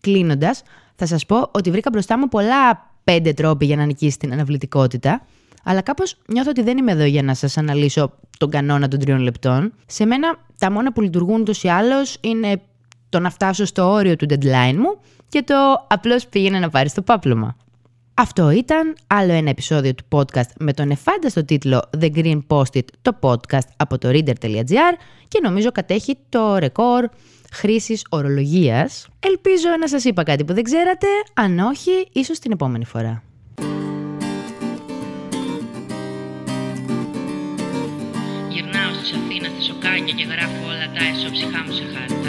Κλείνοντας, 0.00 0.62
θα 0.94 1.06
σας 1.06 1.26
πω 1.26 1.50
ότι 1.52 1.70
βρήκα 1.70 1.90
μπροστά 1.92 2.18
μου 2.18 2.28
πολλά 2.28 2.90
πέντε 3.04 3.32
τρόποι 3.32 3.66
για 3.66 3.76
να 3.76 3.84
νικήσει 3.84 4.18
την 4.18 4.32
αναβλητικότητα, 4.32 5.26
αλλά 5.68 5.80
κάπως 5.80 6.16
νιώθω 6.28 6.50
ότι 6.50 6.62
δεν 6.62 6.78
είμαι 6.78 6.92
εδώ 6.92 7.04
για 7.04 7.22
να 7.22 7.34
σας 7.34 7.56
αναλύσω 7.56 8.12
τον 8.38 8.50
κανόνα 8.50 8.88
των 8.88 8.98
τριών 8.98 9.18
λεπτών. 9.18 9.72
Σε 9.86 10.04
μένα 10.04 10.38
τα 10.58 10.70
μόνα 10.70 10.92
που 10.92 11.00
λειτουργούν 11.00 11.40
ούτως 11.40 11.62
ή 11.62 11.68
άλλως 11.68 12.16
είναι 12.20 12.60
το 13.08 13.20
να 13.20 13.30
φτάσω 13.30 13.64
στο 13.64 13.90
όριο 13.90 14.16
του 14.16 14.26
deadline 14.28 14.74
μου 14.76 14.98
και 15.28 15.42
το 15.42 15.54
απλώς 15.88 16.26
πήγαινε 16.26 16.58
να 16.58 16.68
πάρεις 16.68 16.94
το 16.94 17.02
πάπλωμα. 17.02 17.56
Αυτό 18.14 18.50
ήταν 18.50 18.96
άλλο 19.06 19.32
ένα 19.32 19.50
επεισόδιο 19.50 19.94
του 19.94 20.04
podcast 20.12 20.50
με 20.58 20.72
τον 20.72 20.90
εφάνταστο 20.90 21.44
τίτλο 21.44 21.90
The 22.00 22.10
Green 22.14 22.40
Post-it, 22.48 22.84
το 23.02 23.18
podcast 23.20 23.68
από 23.76 23.98
το 23.98 24.08
reader.gr 24.08 24.94
και 25.28 25.40
νομίζω 25.42 25.72
κατέχει 25.72 26.16
το 26.28 26.56
ρεκόρ 26.56 27.08
χρήσης 27.52 28.04
ορολογίας. 28.10 29.08
Ελπίζω 29.20 29.68
να 29.80 29.88
σας 29.88 30.04
είπα 30.04 30.22
κάτι 30.22 30.44
που 30.44 30.54
δεν 30.54 30.62
ξέρατε, 30.62 31.06
αν 31.34 31.58
όχι, 31.58 32.08
ίσως 32.12 32.38
την 32.38 32.52
επόμενη 32.52 32.84
φορά. 32.84 33.22
Αθήνα 39.16 39.48
στα 39.48 39.62
σοκάκια 39.66 40.14
και 40.18 40.24
γράφω 40.32 40.62
όλα 40.72 40.86
τα 40.94 41.02
εσωψυχά 41.10 41.60
μου 41.64 41.72
σε 41.78 41.84
χαρτάκια. 41.92 42.25